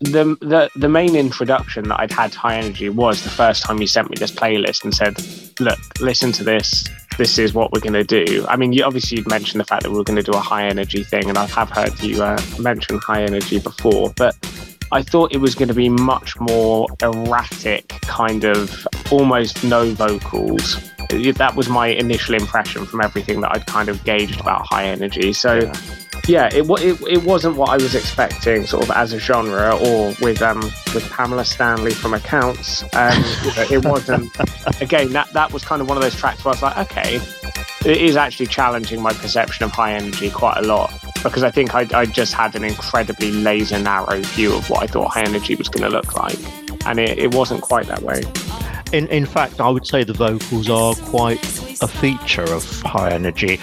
the 0.00 0.36
the 0.40 0.70
the 0.76 0.88
main 0.88 1.16
introduction 1.16 1.88
that 1.88 2.00
I'd 2.00 2.12
had 2.12 2.34
high 2.34 2.56
energy 2.56 2.88
was 2.88 3.22
the 3.22 3.30
first 3.30 3.62
time 3.62 3.80
you 3.80 3.86
sent 3.86 4.10
me 4.10 4.16
this 4.16 4.32
playlist 4.32 4.84
and 4.84 4.94
said, 4.94 5.20
"Look, 5.60 5.78
listen 6.00 6.32
to 6.32 6.44
this. 6.44 6.84
This 7.18 7.38
is 7.38 7.52
what 7.52 7.72
we're 7.72 7.80
going 7.80 7.92
to 7.92 8.04
do." 8.04 8.46
I 8.48 8.56
mean, 8.56 8.72
you, 8.72 8.84
obviously 8.84 9.18
you'd 9.18 9.28
mentioned 9.28 9.60
the 9.60 9.64
fact 9.64 9.82
that 9.82 9.90
we 9.90 9.98
are 9.98 10.04
going 10.04 10.16
to 10.16 10.22
do 10.22 10.32
a 10.32 10.40
high 10.40 10.66
energy 10.66 11.04
thing, 11.04 11.28
and 11.28 11.36
I 11.36 11.46
have 11.46 11.68
heard 11.70 12.00
you 12.00 12.22
uh, 12.22 12.40
mention 12.58 12.98
high 12.98 13.22
energy 13.22 13.58
before, 13.58 14.12
but 14.16 14.34
I 14.90 15.02
thought 15.02 15.34
it 15.34 15.38
was 15.38 15.54
going 15.54 15.68
to 15.68 15.74
be 15.74 15.90
much 15.90 16.40
more 16.40 16.88
erratic, 17.02 17.88
kind 18.02 18.44
of 18.44 18.88
almost 19.10 19.62
no 19.62 19.90
vocals. 19.90 20.80
That 21.10 21.54
was 21.56 21.68
my 21.68 21.88
initial 21.88 22.34
impression 22.34 22.86
from 22.86 23.02
everything 23.02 23.40
that 23.42 23.54
I'd 23.54 23.66
kind 23.66 23.88
of 23.88 24.02
gauged 24.04 24.40
about 24.40 24.66
high 24.66 24.84
energy. 24.84 25.32
So. 25.32 25.56
Yeah 25.56 26.07
yeah, 26.28 26.50
it, 26.52 26.68
it 26.68 27.00
it 27.08 27.22
wasn't 27.24 27.56
what 27.56 27.70
I 27.70 27.76
was 27.76 27.94
expecting, 27.94 28.66
sort 28.66 28.84
of 28.84 28.90
as 28.90 29.14
a 29.14 29.18
genre, 29.18 29.74
or 29.74 30.14
with 30.20 30.42
um 30.42 30.60
with 30.92 31.08
Pamela 31.10 31.44
Stanley 31.44 31.92
from 31.92 32.12
Accounts. 32.12 32.82
Um, 32.94 33.22
it 33.70 33.84
wasn't. 33.84 34.30
Again, 34.82 35.10
that 35.14 35.32
that 35.32 35.52
was 35.52 35.64
kind 35.64 35.80
of 35.80 35.88
one 35.88 35.96
of 35.96 36.02
those 36.02 36.14
tracks 36.14 36.44
where 36.44 36.52
I 36.52 36.56
was 36.56 36.62
like, 36.62 36.92
okay, 36.92 37.20
it 37.90 38.02
is 38.02 38.14
actually 38.14 38.46
challenging 38.46 39.00
my 39.00 39.14
perception 39.14 39.64
of 39.64 39.70
high 39.70 39.94
energy 39.94 40.30
quite 40.30 40.58
a 40.58 40.62
lot 40.62 40.92
because 41.24 41.42
I 41.42 41.50
think 41.50 41.74
I, 41.74 41.86
I 41.94 42.04
just 42.04 42.34
had 42.34 42.54
an 42.54 42.62
incredibly 42.62 43.32
laser 43.32 43.78
narrow 43.78 44.20
view 44.20 44.54
of 44.54 44.68
what 44.68 44.82
I 44.82 44.86
thought 44.86 45.08
high 45.08 45.22
energy 45.22 45.54
was 45.54 45.70
going 45.70 45.90
to 45.90 45.96
look 45.96 46.14
like, 46.14 46.38
and 46.86 47.00
it, 47.00 47.18
it 47.18 47.34
wasn't 47.34 47.62
quite 47.62 47.86
that 47.86 48.02
way. 48.02 48.22
In 48.92 49.06
in 49.08 49.26
fact, 49.26 49.60
I 49.60 49.68
would 49.68 49.86
say 49.86 50.02
the 50.02 50.14
vocals 50.14 50.70
are 50.70 50.94
quite 51.10 51.42
a 51.82 51.88
feature 51.88 52.44
of 52.44 52.64
high 52.82 53.10
energy. 53.10 53.60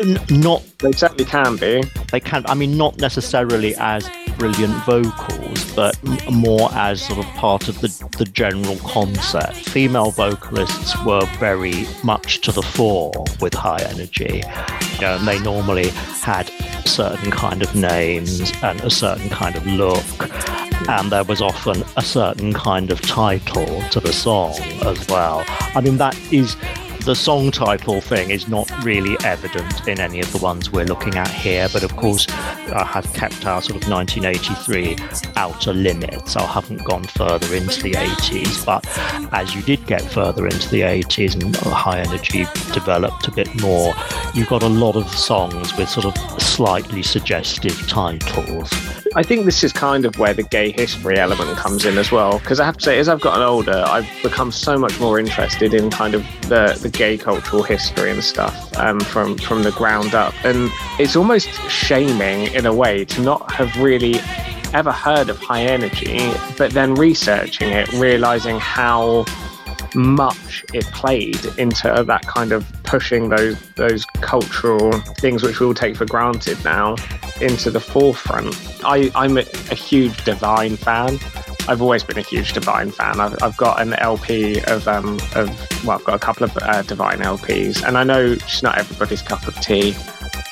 N- 0.00 0.20
not 0.30 0.62
they 0.78 0.92
certainly 0.92 1.24
can 1.24 1.56
be. 1.56 1.82
They 2.12 2.20
can. 2.20 2.44
I 2.46 2.54
mean, 2.54 2.76
not 2.76 2.98
necessarily 2.98 3.74
as 3.76 4.08
brilliant 4.38 4.74
vocals, 4.84 5.74
but 5.74 5.96
more 6.30 6.70
as 6.72 7.02
sort 7.02 7.18
of 7.18 7.26
part 7.34 7.68
of 7.68 7.80
the 7.80 7.88
the 8.16 8.24
general 8.24 8.76
concept. 8.78 9.56
Female 9.56 10.10
vocalists 10.10 10.94
were 11.04 11.24
very 11.38 11.86
much 12.02 12.40
to 12.42 12.52
the 12.52 12.62
fore 12.62 13.12
with 13.40 13.54
high 13.54 13.82
energy, 13.82 14.42
you 14.94 15.00
know, 15.00 15.16
and 15.16 15.26
they 15.26 15.38
normally 15.40 15.88
had 16.22 16.48
certain 16.86 17.30
kind 17.30 17.62
of 17.62 17.74
names 17.74 18.52
and 18.62 18.80
a 18.82 18.90
certain 18.90 19.28
kind 19.28 19.56
of 19.56 19.66
look 19.66 20.04
and 20.88 21.10
there 21.12 21.24
was 21.24 21.42
often 21.42 21.84
a 21.96 22.02
certain 22.02 22.52
kind 22.52 22.90
of 22.90 23.00
title 23.02 23.82
to 23.90 24.00
the 24.00 24.12
song 24.12 24.54
as 24.82 25.06
well. 25.08 25.44
I 25.74 25.80
mean, 25.80 25.98
that 25.98 26.16
is 26.32 26.56
the 27.08 27.14
song 27.14 27.50
title 27.50 28.02
thing 28.02 28.28
is 28.28 28.48
not 28.48 28.70
really 28.84 29.16
evident 29.24 29.88
in 29.88 29.98
any 29.98 30.20
of 30.20 30.30
the 30.30 30.36
ones 30.36 30.70
we're 30.70 30.84
looking 30.84 31.14
at 31.14 31.30
here, 31.30 31.66
but 31.72 31.82
of 31.82 31.96
course, 31.96 32.26
I 32.28 32.84
have 32.84 33.10
kept 33.14 33.46
our 33.46 33.62
sort 33.62 33.82
of 33.82 33.88
1983 33.88 34.94
outer 35.36 35.72
limits. 35.72 36.36
I 36.36 36.44
haven't 36.44 36.84
gone 36.84 37.04
further 37.04 37.54
into 37.54 37.82
the 37.82 37.92
80s, 37.92 38.62
but 38.62 38.84
as 39.32 39.54
you 39.54 39.62
did 39.62 39.86
get 39.86 40.02
further 40.02 40.44
into 40.46 40.68
the 40.68 40.82
80s 40.82 41.34
and 41.42 41.56
high 41.56 42.00
energy 42.00 42.44
developed 42.74 43.26
a 43.26 43.30
bit 43.30 43.58
more, 43.62 43.94
you 44.34 44.44
got 44.44 44.62
a 44.62 44.68
lot 44.68 44.94
of 44.94 45.08
songs 45.08 45.74
with 45.78 45.88
sort 45.88 46.04
of 46.04 46.42
slightly 46.42 47.02
suggestive 47.02 47.88
titles. 47.88 48.70
I 49.14 49.22
think 49.22 49.46
this 49.46 49.64
is 49.64 49.72
kind 49.72 50.04
of 50.04 50.18
where 50.18 50.34
the 50.34 50.42
gay 50.42 50.70
history 50.70 51.18
element 51.18 51.56
comes 51.56 51.84
in 51.84 51.96
as 51.98 52.12
well. 52.12 52.38
Because 52.38 52.60
I 52.60 52.66
have 52.66 52.76
to 52.78 52.84
say, 52.84 52.98
as 52.98 53.08
I've 53.08 53.20
gotten 53.20 53.42
older, 53.42 53.84
I've 53.86 54.08
become 54.22 54.52
so 54.52 54.78
much 54.78 55.00
more 55.00 55.18
interested 55.18 55.72
in 55.74 55.90
kind 55.90 56.14
of 56.14 56.22
the, 56.42 56.78
the 56.80 56.88
gay 56.88 57.16
cultural 57.16 57.62
history 57.62 58.10
and 58.10 58.22
stuff 58.22 58.76
um, 58.76 59.00
from 59.00 59.38
from 59.38 59.62
the 59.62 59.72
ground 59.72 60.14
up. 60.14 60.34
And 60.44 60.70
it's 60.98 61.16
almost 61.16 61.48
shaming 61.70 62.52
in 62.54 62.66
a 62.66 62.74
way 62.74 63.04
to 63.06 63.22
not 63.22 63.50
have 63.52 63.74
really 63.76 64.16
ever 64.74 64.92
heard 64.92 65.30
of 65.30 65.38
high 65.38 65.62
energy, 65.62 66.30
but 66.58 66.72
then 66.72 66.94
researching 66.94 67.70
it, 67.70 67.90
realizing 67.94 68.58
how 68.58 69.24
much 69.94 70.64
it 70.74 70.84
played 70.86 71.44
into 71.58 72.04
that 72.06 72.22
kind 72.26 72.52
of 72.52 72.66
pushing 72.84 73.28
those 73.28 73.58
those 73.76 74.04
cultural 74.20 74.92
things 75.18 75.42
which 75.42 75.60
we 75.60 75.66
all 75.66 75.74
take 75.74 75.96
for 75.96 76.06
granted 76.06 76.62
now 76.64 76.94
into 77.40 77.70
the 77.70 77.80
forefront. 77.80 78.56
I, 78.84 79.10
I'm 79.14 79.36
a, 79.38 79.42
a 79.70 79.74
huge 79.74 80.24
Divine 80.24 80.76
fan. 80.76 81.18
I've 81.68 81.82
always 81.82 82.02
been 82.02 82.18
a 82.18 82.22
huge 82.22 82.52
Divine 82.52 82.90
fan. 82.90 83.20
I've, 83.20 83.40
I've 83.42 83.56
got 83.56 83.80
an 83.80 83.92
LP 83.94 84.60
of 84.66 84.88
um 84.88 85.18
of 85.34 85.48
well, 85.84 85.98
I've 85.98 86.04
got 86.04 86.14
a 86.14 86.18
couple 86.18 86.44
of 86.44 86.56
uh, 86.58 86.82
Divine 86.82 87.18
LPs, 87.18 87.84
and 87.86 87.96
I 87.96 88.04
know 88.04 88.24
it's 88.32 88.62
not 88.62 88.78
everybody's 88.78 89.22
cup 89.22 89.46
of 89.46 89.54
tea, 89.60 89.94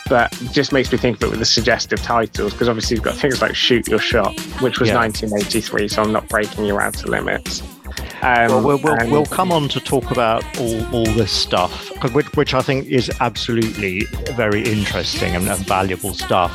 but 0.08 0.32
it 0.42 0.52
just 0.52 0.72
makes 0.72 0.92
me 0.92 0.98
think 0.98 1.16
of 1.16 1.24
it 1.24 1.30
with 1.30 1.38
the 1.40 1.44
suggestive 1.46 2.00
titles 2.02 2.52
because 2.52 2.68
obviously 2.68 2.96
you've 2.96 3.04
got 3.04 3.16
things 3.16 3.42
like 3.42 3.56
Shoot 3.56 3.88
Your 3.88 3.98
Shot, 3.98 4.38
which 4.60 4.78
was 4.78 4.90
Yeah. 4.90 4.96
1983, 4.98 5.88
so 5.88 6.02
I'm 6.02 6.12
not 6.12 6.28
breaking 6.28 6.64
your 6.64 6.80
outer 6.80 7.08
limits. 7.08 7.62
Um, 8.22 8.48
Well, 8.48 8.62
we'll, 8.62 8.78
we'll, 8.78 8.94
and- 8.94 9.10
we'll 9.12 9.26
come 9.26 9.52
on 9.52 9.68
to 9.70 9.80
talk 9.80 10.10
about 10.10 10.42
all, 10.58 10.94
all 10.94 11.04
this 11.04 11.30
stuff, 11.32 11.90
which, 12.14 12.26
which 12.36 12.54
I 12.54 12.62
think 12.62 12.86
is 12.88 13.10
absolutely 13.20 14.04
very 14.34 14.62
interesting 14.62 15.34
and, 15.36 15.48
and 15.48 15.64
valuable 15.66 16.14
stuff. 16.14 16.52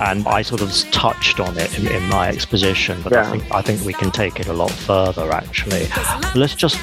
And 0.00 0.26
I 0.26 0.40
sort 0.42 0.62
of 0.62 0.72
touched 0.92 1.40
on 1.40 1.58
it 1.58 1.78
in, 1.78 1.86
in 1.88 2.02
my 2.08 2.28
exposition, 2.28 3.02
but 3.02 3.14
I 3.14 3.30
think 3.30 3.54
I 3.54 3.60
think 3.60 3.82
we 3.84 3.92
can 3.92 4.10
take 4.10 4.40
it 4.40 4.46
a 4.46 4.52
lot 4.54 4.70
further. 4.70 5.30
Actually, 5.30 5.88
let's 6.34 6.54
just 6.54 6.78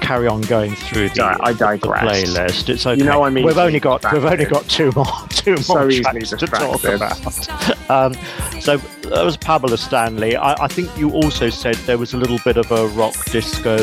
carry 0.00 0.26
on 0.26 0.40
going 0.42 0.74
through 0.74 1.10
the, 1.10 1.22
I 1.40 1.52
the 1.52 1.58
digress. 1.58 2.02
playlist. 2.02 2.68
It's 2.68 2.84
okay. 2.84 2.98
You 3.00 3.04
know 3.08 3.22
I 3.22 3.30
mean 3.30 3.44
we've 3.46 3.56
only 3.56 3.78
got 3.78 4.04
we've 4.12 4.24
only 4.24 4.46
got 4.46 4.68
two 4.68 4.90
more 4.96 5.06
two 5.30 5.56
more 5.68 5.88
easily 5.88 6.22
tracks 6.22 6.30
to 6.30 6.46
talk 6.48 6.84
about. 6.84 7.76
Um, 7.88 8.14
so 8.60 8.80
that 9.10 9.24
was 9.24 9.36
Pamela 9.36 9.78
Stanley. 9.78 10.36
I, 10.36 10.52
I 10.64 10.68
think 10.68 10.96
you 10.98 11.10
also 11.10 11.48
said 11.50 11.74
there 11.86 11.98
was 11.98 12.12
a 12.14 12.16
little 12.16 12.38
bit 12.44 12.56
of 12.56 12.70
a 12.70 12.86
rock 12.88 13.14
disco 13.26 13.76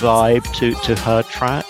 vibe 0.00 0.44
to, 0.56 0.74
to 0.74 1.00
her 1.02 1.22
track, 1.24 1.64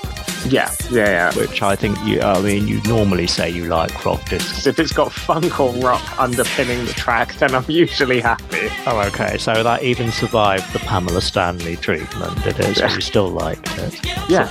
Yeah, 0.47 0.71
yeah, 0.91 1.07
yeah. 1.31 1.35
which 1.35 1.63
I 1.63 1.77
think 1.77 1.99
you. 2.05 2.21
I 2.21 2.41
mean, 2.41 2.67
you 2.69 2.81
normally 2.83 3.27
say 3.27 3.51
you 3.51 3.65
like 3.67 4.05
rock 4.05 4.25
disco. 4.29 4.69
If 4.71 4.79
it's 4.79 4.93
got 4.93 5.13
funk 5.13 5.61
or 5.61 5.73
rock 5.75 6.03
underpinning 6.19 6.85
the 6.87 6.93
track, 6.93 7.35
then 7.35 7.55
I'm 7.55 7.65
usually 7.69 8.21
happy. 8.21 8.69
Oh, 8.87 9.01
okay. 9.09 9.39
So 9.39 9.63
that 9.63 9.83
even 9.83 10.11
survived 10.13 10.73
the 10.73 10.79
Pamela 10.81 11.21
Stanley 11.21 11.77
treatment, 11.77 12.43
did 12.43 12.59
it? 12.61 12.77
So 12.77 12.87
you 12.87 13.01
still 13.01 13.29
liked 13.29 13.77
it. 13.79 14.05
Yeah. 14.29 14.49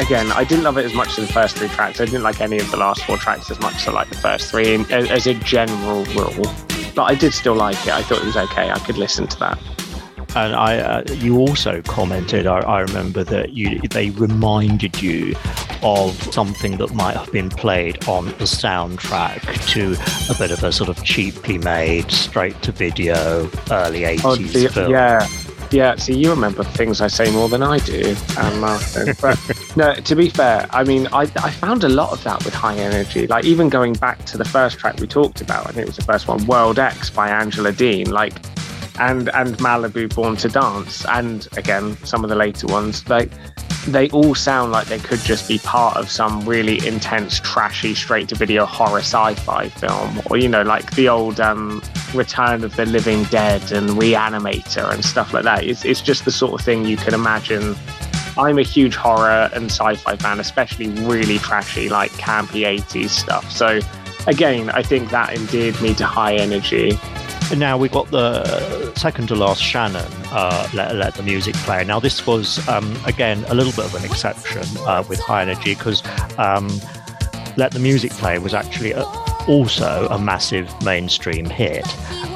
Again, 0.00 0.32
I 0.32 0.44
didn't 0.44 0.64
love 0.64 0.78
it 0.78 0.84
as 0.86 0.94
much 0.94 1.18
as 1.18 1.26
the 1.26 1.32
first 1.32 1.58
three 1.58 1.68
tracks. 1.68 2.00
I 2.00 2.06
didn't 2.06 2.22
like 2.22 2.40
any 2.40 2.58
of 2.58 2.70
the 2.70 2.76
last 2.78 3.04
four 3.04 3.18
tracks 3.18 3.50
as 3.50 3.60
much 3.60 3.74
as 3.74 3.88
I 3.88 3.92
like 3.92 4.08
the 4.08 4.16
first 4.16 4.50
three, 4.50 4.74
as 4.90 5.26
a 5.26 5.34
general 5.34 6.04
rule. 6.06 6.46
But 7.00 7.06
I 7.06 7.14
did 7.14 7.32
still 7.32 7.54
like 7.54 7.78
it. 7.86 7.94
I 7.94 8.02
thought 8.02 8.18
it 8.18 8.26
was 8.26 8.36
okay. 8.36 8.70
I 8.70 8.78
could 8.80 8.98
listen 8.98 9.26
to 9.26 9.38
that. 9.38 9.58
And 10.36 10.54
I, 10.54 10.76
uh, 10.76 11.02
you 11.14 11.38
also 11.38 11.80
commented. 11.80 12.46
I, 12.46 12.58
I 12.58 12.80
remember 12.80 13.24
that 13.24 13.54
you 13.54 13.80
they 13.88 14.10
reminded 14.10 15.00
you 15.00 15.34
of 15.82 16.12
something 16.30 16.76
that 16.76 16.92
might 16.92 17.16
have 17.16 17.32
been 17.32 17.48
played 17.48 18.06
on 18.06 18.26
the 18.26 18.44
soundtrack 18.44 19.40
to 19.70 19.96
a 20.30 20.36
bit 20.36 20.50
of 20.50 20.62
a 20.62 20.72
sort 20.72 20.90
of 20.90 21.02
cheaply 21.04 21.56
made, 21.56 22.10
straight 22.10 22.60
to 22.60 22.70
video, 22.70 23.50
early 23.70 24.04
eighties 24.04 24.52
the- 24.52 24.68
film. 24.68 24.88
Oh, 24.88 24.90
yeah. 24.90 25.26
Yeah, 25.72 25.94
see, 25.94 26.14
you 26.14 26.30
remember 26.30 26.64
things 26.64 27.00
I 27.00 27.06
say 27.06 27.30
more 27.30 27.48
than 27.48 27.62
I 27.62 27.78
do, 27.78 28.16
um, 28.38 28.60
Martin. 28.60 29.14
But 29.20 29.38
no, 29.76 29.94
to 29.94 30.16
be 30.16 30.28
fair, 30.28 30.66
I 30.70 30.82
mean, 30.82 31.06
I, 31.12 31.22
I 31.22 31.50
found 31.50 31.84
a 31.84 31.88
lot 31.88 32.10
of 32.12 32.22
that 32.24 32.44
with 32.44 32.54
high 32.54 32.76
energy. 32.76 33.28
Like, 33.28 33.44
even 33.44 33.68
going 33.68 33.92
back 33.92 34.24
to 34.26 34.38
the 34.38 34.44
first 34.44 34.78
track 34.78 34.98
we 34.98 35.06
talked 35.06 35.40
about, 35.40 35.68
I 35.68 35.70
think 35.70 35.82
it 35.82 35.86
was 35.86 35.96
the 35.96 36.02
first 36.02 36.26
one, 36.26 36.44
World 36.46 36.80
X 36.80 37.08
by 37.08 37.28
Angela 37.28 37.70
Dean, 37.70 38.10
like, 38.10 38.34
and 38.98 39.30
and 39.30 39.56
Malibu 39.58 40.12
Born 40.12 40.36
to 40.36 40.48
Dance, 40.48 41.06
and 41.06 41.46
again, 41.56 41.96
some 42.04 42.24
of 42.24 42.30
the 42.30 42.36
later 42.36 42.66
ones, 42.66 43.08
like, 43.08 43.30
they 43.92 44.08
all 44.10 44.34
sound 44.34 44.72
like 44.72 44.86
they 44.88 44.98
could 44.98 45.20
just 45.20 45.48
be 45.48 45.58
part 45.58 45.96
of 45.96 46.10
some 46.10 46.40
really 46.48 46.84
intense, 46.86 47.40
trashy, 47.40 47.94
straight 47.94 48.28
to 48.28 48.34
video 48.34 48.64
horror 48.64 49.00
sci 49.00 49.34
fi 49.34 49.68
film. 49.68 50.20
Or, 50.26 50.36
you 50.36 50.48
know, 50.48 50.62
like 50.62 50.90
the 50.92 51.08
old 51.08 51.40
um, 51.40 51.82
Return 52.14 52.64
of 52.64 52.76
the 52.76 52.86
Living 52.86 53.24
Dead 53.24 53.72
and 53.72 53.90
Reanimator 53.90 54.92
and 54.92 55.04
stuff 55.04 55.32
like 55.32 55.44
that. 55.44 55.64
It's, 55.64 55.84
it's 55.84 56.00
just 56.00 56.24
the 56.24 56.30
sort 56.30 56.58
of 56.58 56.64
thing 56.64 56.84
you 56.84 56.96
can 56.96 57.14
imagine. 57.14 57.74
I'm 58.38 58.58
a 58.58 58.62
huge 58.62 58.96
horror 58.96 59.50
and 59.52 59.66
sci 59.66 59.94
fi 59.96 60.16
fan, 60.16 60.40
especially 60.40 60.88
really 60.88 61.38
trashy, 61.38 61.88
like 61.88 62.10
campy 62.12 62.62
80s 62.62 63.10
stuff. 63.10 63.50
So, 63.50 63.80
again, 64.26 64.70
I 64.70 64.82
think 64.82 65.10
that 65.10 65.34
endeared 65.34 65.80
me 65.80 65.94
to 65.94 66.06
high 66.06 66.34
energy. 66.34 66.98
Now 67.56 67.76
we've 67.76 67.90
got 67.90 68.10
the 68.10 68.94
second 68.94 69.28
to 69.28 69.34
last 69.34 69.62
Shannon 69.62 70.06
uh, 70.30 70.68
let, 70.72 70.94
let 70.94 71.14
the 71.14 71.22
music 71.22 71.54
play. 71.56 71.84
Now 71.84 71.98
this 71.98 72.26
was 72.26 72.66
um, 72.68 72.96
again 73.06 73.44
a 73.48 73.54
little 73.54 73.72
bit 73.72 73.84
of 73.84 73.94
an 73.94 74.04
exception 74.04 74.64
uh, 74.86 75.04
with 75.08 75.18
High 75.20 75.42
Energy 75.42 75.74
because 75.74 76.02
um, 76.38 76.68
Let 77.56 77.72
the 77.72 77.80
Music 77.80 78.12
Play 78.12 78.38
was 78.38 78.54
actually 78.54 78.92
a, 78.92 79.02
also 79.48 80.08
a 80.10 80.18
massive 80.18 80.70
mainstream 80.84 81.46
hit. 81.46 81.86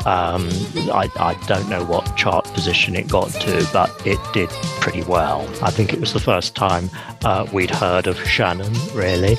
Um, 0.06 0.48
I, 0.92 1.08
I 1.16 1.34
don't 1.46 1.68
know 1.70 1.82
what 1.84 2.14
chart 2.16 2.44
position 2.52 2.94
it 2.94 3.08
got 3.08 3.30
to, 3.30 3.66
but 3.72 3.90
it 4.06 4.18
did 4.34 4.50
pretty 4.80 5.02
well. 5.02 5.48
I 5.62 5.70
think 5.70 5.94
it 5.94 6.00
was 6.00 6.12
the 6.12 6.20
first 6.20 6.54
time 6.54 6.90
uh, 7.24 7.46
we'd 7.52 7.70
heard 7.70 8.06
of 8.06 8.18
Shannon, 8.28 8.72
really. 8.92 9.38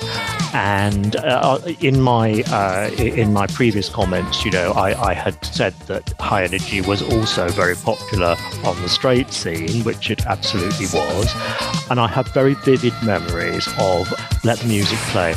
And 0.53 1.18
uh, 1.18 1.59
in 1.82 2.01
my 2.01 2.41
uh, 2.47 2.89
in 2.97 3.32
my 3.34 3.45
previous 3.47 3.89
comments, 3.89 4.43
you 4.43 4.51
know, 4.51 4.72
I, 4.72 5.09
I 5.09 5.13
had 5.13 5.43
said 5.45 5.74
that 5.82 6.13
High 6.20 6.45
Energy 6.45 6.82
was 6.82 7.01
also 7.01 7.49
very 7.49 7.76
popular 7.76 8.36
on 8.63 8.82
the 8.82 8.89
straight 8.89 9.32
scene, 9.34 9.84
which 9.84 10.09
it 10.09 10.26
absolutely 10.26 10.88
was. 10.88 11.32
And 11.91 11.99
I 11.99 12.07
have 12.07 12.28
very 12.34 12.55
vivid 12.55 12.93
memories 13.03 13.68
of 13.78 14.11
Let 14.43 14.59
the 14.59 14.68
Music 14.68 14.97
Play 15.09 15.36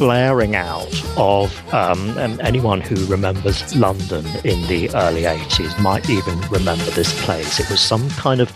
blaring 0.00 0.56
out 0.56 1.04
of 1.18 1.74
um, 1.74 2.16
and 2.16 2.40
anyone 2.40 2.80
who 2.80 3.04
remembers 3.04 3.76
London 3.76 4.24
in 4.44 4.66
the 4.66 4.88
early 4.94 5.24
80s 5.24 5.78
might 5.82 6.08
even 6.08 6.40
remember 6.48 6.86
this 6.92 7.22
place. 7.22 7.60
It 7.60 7.68
was 7.68 7.82
some 7.82 8.08
kind 8.12 8.40
of 8.40 8.50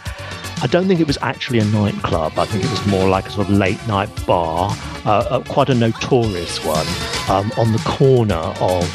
I 0.63 0.67
don't 0.69 0.89
think 0.89 1.01
it 1.01 1.07
was 1.07 1.19
actually 1.21 1.59
a 1.59 1.67
nightclub. 1.67 2.39
I 2.39 2.47
think 2.47 2.65
it 2.65 2.71
was 2.71 2.87
more 2.87 3.11
like 3.11 3.27
a 3.27 3.31
sort 3.31 3.51
of 3.51 3.53
late 3.53 3.87
night 3.87 4.09
bar, 4.25 4.75
uh, 5.05 5.11
uh, 5.11 5.41
quite 5.43 5.69
a 5.69 5.75
notorious 5.75 6.65
one, 6.65 6.87
um, 7.29 7.53
on 7.59 7.73
the 7.73 7.83
corner 7.85 8.37
of 8.37 8.89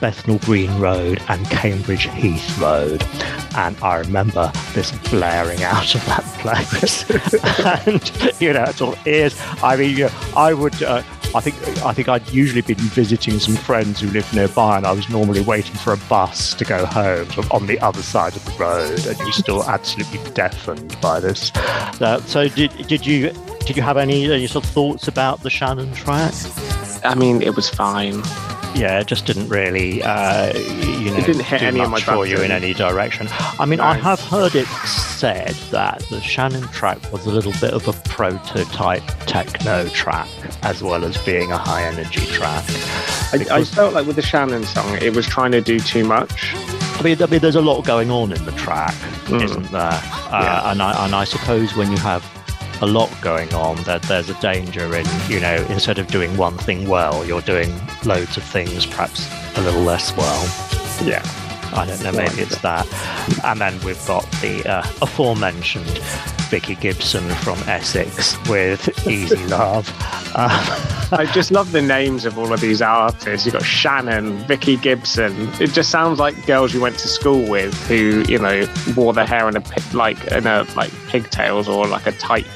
Bethnal 0.00 0.38
Green 0.38 0.76
Road 0.80 1.22
and 1.28 1.48
Cambridge 1.50 2.10
Heath 2.10 2.58
Road. 2.58 3.04
And 3.56 3.76
I 3.80 3.98
remember 3.98 4.50
this 4.72 4.90
blaring 5.10 5.62
out 5.62 5.94
of 5.94 6.04
that 6.06 6.24
place. 6.40 7.08
and, 7.86 8.40
you 8.40 8.52
know, 8.54 8.64
sort 8.72 8.98
of 8.98 9.06
ears. 9.06 9.40
I 9.62 9.76
mean, 9.76 9.96
you 9.96 10.04
know, 10.06 10.12
I 10.34 10.54
would. 10.54 10.82
Uh, 10.82 11.04
I 11.34 11.40
think 11.40 11.56
I 11.84 11.92
think 11.92 12.08
I'd 12.08 12.28
usually 12.30 12.62
been 12.62 12.76
visiting 12.76 13.38
some 13.38 13.56
friends 13.56 14.00
who 14.00 14.08
lived 14.08 14.34
nearby, 14.34 14.76
and 14.76 14.86
I 14.86 14.92
was 14.92 15.08
normally 15.08 15.40
waiting 15.40 15.74
for 15.74 15.92
a 15.92 15.96
bus 15.96 16.54
to 16.54 16.64
go 16.64 16.84
home 16.84 17.28
on 17.50 17.66
the 17.66 17.78
other 17.80 18.02
side 18.02 18.36
of 18.36 18.44
the 18.44 18.52
road, 18.52 19.06
and 19.06 19.18
you're 19.18 19.32
still 19.32 19.64
absolutely 19.64 20.18
deafened 20.32 21.00
by 21.00 21.20
this. 21.20 21.50
Uh, 21.54 22.20
so 22.26 22.48
did 22.48 22.70
did 22.86 23.06
you 23.06 23.32
did 23.66 23.76
you 23.76 23.82
have 23.82 23.96
any, 23.96 24.30
any 24.30 24.46
sort 24.46 24.64
of 24.64 24.70
thoughts 24.70 25.08
about 25.08 25.42
the 25.42 25.50
Shannon 25.50 25.92
track? 25.92 26.34
I 27.04 27.14
mean, 27.14 27.42
it 27.42 27.54
was 27.56 27.70
fine 27.70 28.22
yeah, 28.74 29.00
it 29.00 29.06
just 29.06 29.26
didn't 29.26 29.48
really, 29.48 30.02
uh, 30.02 30.56
you 30.56 31.10
know, 31.10 31.16
it 31.16 31.26
didn't 31.26 31.44
hit 31.44 31.62
any 31.62 31.78
much 31.78 31.86
of 31.86 31.90
my 31.90 32.00
for 32.00 32.26
you 32.26 32.38
in 32.38 32.50
any 32.50 32.74
direction. 32.74 33.28
I 33.30 33.66
mean, 33.66 33.78
no. 33.78 33.84
I 33.84 33.94
have 33.94 34.20
heard 34.20 34.54
it 34.54 34.66
said 34.66 35.54
that 35.70 36.00
the 36.10 36.20
Shannon 36.20 36.62
track 36.68 36.98
was 37.12 37.26
a 37.26 37.30
little 37.30 37.52
bit 37.60 37.72
of 37.74 37.86
a 37.88 37.92
prototype 38.08 39.02
techno 39.26 39.88
track, 39.88 40.28
as 40.62 40.82
well 40.82 41.04
as 41.04 41.16
being 41.18 41.52
a 41.52 41.58
high 41.58 41.84
energy 41.84 42.26
track. 42.26 42.64
I, 43.32 43.46
I 43.50 43.64
felt 43.64 43.94
like 43.94 44.06
with 44.06 44.16
the 44.16 44.22
Shannon 44.22 44.64
song, 44.64 44.96
it 45.02 45.14
was 45.14 45.26
trying 45.26 45.52
to 45.52 45.60
do 45.60 45.78
too 45.78 46.04
much. 46.04 46.54
I 46.54 47.02
mean, 47.02 47.22
I 47.22 47.26
mean, 47.26 47.40
there's 47.40 47.56
a 47.56 47.62
lot 47.62 47.84
going 47.84 48.10
on 48.10 48.32
in 48.32 48.44
the 48.44 48.52
track, 48.52 48.94
mm. 49.26 49.42
isn't 49.42 49.70
there? 49.70 49.82
Uh, 49.82 50.40
yeah. 50.42 50.70
and 50.70 50.82
I 50.82 51.04
and 51.04 51.14
I 51.14 51.24
suppose 51.24 51.74
when 51.74 51.90
you 51.90 51.98
have 51.98 52.22
a 52.82 52.86
lot 52.86 53.08
going 53.20 53.52
on 53.54 53.76
that 53.84 54.02
there's 54.02 54.28
a 54.28 54.40
danger 54.40 54.94
in 54.96 55.06
you 55.28 55.38
know 55.40 55.54
instead 55.70 55.98
of 55.98 56.08
doing 56.08 56.36
one 56.36 56.58
thing 56.58 56.88
well 56.88 57.24
you're 57.24 57.40
doing 57.42 57.72
loads 58.04 58.36
of 58.36 58.42
things 58.42 58.84
perhaps 58.84 59.30
a 59.56 59.60
little 59.60 59.82
less 59.82 60.16
well. 60.16 60.42
Yeah. 61.06 61.22
I 61.74 61.86
don't 61.86 62.02
know 62.02 62.12
maybe 62.12 62.42
it's 62.42 62.58
that. 62.58 62.86
And 63.44 63.60
then 63.60 63.80
we've 63.84 64.04
got 64.06 64.30
the 64.42 64.62
uh, 64.68 64.82
aforementioned 65.00 65.86
vicky 66.50 66.74
gibson 66.74 67.26
from 67.36 67.58
essex 67.60 68.36
with 68.48 69.06
easy 69.06 69.36
love. 69.46 69.90
Uh, 70.34 71.08
i 71.12 71.24
just 71.32 71.50
love 71.50 71.72
the 71.72 71.80
names 71.80 72.26
of 72.26 72.36
all 72.36 72.52
of 72.52 72.60
these 72.60 72.82
artists. 72.82 73.46
You've 73.46 73.54
got 73.54 73.64
shannon 73.64 74.36
vicky 74.48 74.76
gibson. 74.76 75.48
It 75.60 75.72
just 75.72 75.90
sounds 75.90 76.18
like 76.18 76.46
girls 76.46 76.74
you 76.74 76.80
went 76.80 76.98
to 76.98 77.08
school 77.08 77.48
with 77.48 77.74
who 77.86 78.24
you 78.28 78.38
know 78.38 78.66
wore 78.96 79.12
their 79.12 79.26
hair 79.26 79.48
in 79.48 79.56
a 79.56 79.62
like 79.94 80.22
in 80.26 80.46
a 80.46 80.66
like 80.74 80.90
pigtails 81.08 81.68
or 81.68 81.86
like 81.86 82.06
a 82.06 82.12
tight 82.12 82.46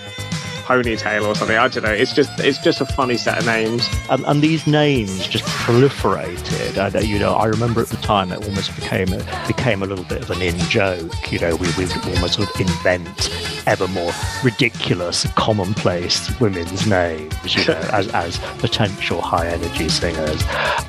ponytail 0.66 1.26
or 1.26 1.34
something. 1.34 1.56
I 1.56 1.68
don't 1.68 1.84
know. 1.84 1.92
It's 1.92 2.12
just 2.12 2.30
it's 2.40 2.58
just 2.58 2.80
a 2.80 2.86
funny 2.86 3.16
set 3.16 3.38
of 3.38 3.46
names. 3.46 3.88
And 4.10 4.42
these 4.42 4.66
names 4.66 5.26
just 5.28 5.44
proliferated. 5.44 6.76
Uh, 6.76 6.98
you 6.98 7.18
know, 7.18 7.34
I 7.34 7.46
remember 7.46 7.80
at 7.80 7.88
the 7.88 7.96
time 7.98 8.32
it 8.32 8.44
almost 8.44 8.74
became 8.74 9.12
a, 9.12 9.44
became 9.46 9.82
a 9.82 9.86
little 9.86 10.04
bit 10.04 10.22
of 10.22 10.30
an 10.30 10.42
in 10.42 10.58
joke. 10.68 11.30
You 11.30 11.38
know, 11.38 11.56
we 11.56 11.68
we 11.78 11.86
would 11.86 12.06
almost 12.06 12.34
sort 12.34 12.52
of 12.52 12.60
invent 12.60 13.30
ever 13.66 13.86
more 13.88 14.12
ridiculous, 14.42 15.26
commonplace 15.34 16.38
women's 16.40 16.86
names. 16.86 17.54
You 17.54 17.64
know, 17.66 17.80
as 17.92 18.08
as 18.08 18.38
potential 18.58 19.20
high 19.20 19.46
energy 19.46 19.88
singers. 19.88 20.42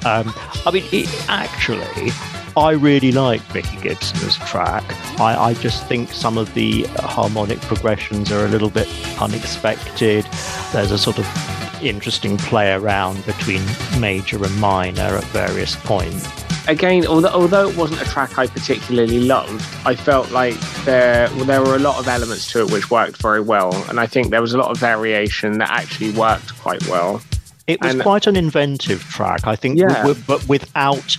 Um, 0.05 0.33
I 0.65 0.71
mean, 0.73 0.85
it 0.91 1.09
actually 1.29 2.11
I 2.57 2.71
really 2.71 3.11
like 3.11 3.41
Vicky 3.41 3.77
Gibson's 3.81 4.35
track. 4.37 4.83
I, 5.19 5.49
I, 5.49 5.53
just 5.53 5.85
think 5.85 6.11
some 6.11 6.39
of 6.39 6.51
the 6.55 6.85
harmonic 7.01 7.61
progressions 7.61 8.31
are 8.31 8.45
a 8.45 8.47
little 8.47 8.71
bit 8.71 8.87
unexpected. 9.21 10.25
There's 10.73 10.89
a 10.89 10.97
sort 10.97 11.19
of 11.19 11.83
interesting 11.83 12.35
play 12.37 12.73
around 12.73 13.23
between 13.27 13.61
major 13.99 14.43
and 14.43 14.59
minor 14.59 15.03
at 15.03 15.23
various 15.25 15.75
points. 15.75 16.27
Again, 16.67 17.05
although, 17.05 17.29
although 17.29 17.69
it 17.69 17.77
wasn't 17.77 18.01
a 18.01 18.05
track 18.05 18.39
I 18.39 18.47
particularly 18.47 19.19
loved, 19.19 19.63
I 19.85 19.93
felt 19.93 20.31
like 20.31 20.59
there 20.83 21.29
well, 21.35 21.45
there 21.45 21.61
were 21.61 21.75
a 21.75 21.79
lot 21.79 21.99
of 21.99 22.07
elements 22.07 22.51
to 22.53 22.61
it 22.61 22.71
which 22.71 22.89
worked 22.89 23.21
very 23.21 23.39
well, 23.39 23.71
and 23.87 23.99
I 23.99 24.07
think 24.07 24.31
there 24.31 24.41
was 24.41 24.55
a 24.55 24.57
lot 24.57 24.71
of 24.71 24.79
variation 24.79 25.59
that 25.59 25.69
actually 25.69 26.09
worked 26.09 26.57
quite 26.57 26.83
well. 26.87 27.21
It 27.67 27.79
was 27.83 27.93
and, 27.93 28.01
quite 28.01 28.25
an 28.25 28.35
inventive 28.35 29.03
track, 29.03 29.45
I 29.45 29.55
think, 29.55 29.77
yeah. 29.77 30.11
but 30.25 30.47
without 30.49 31.17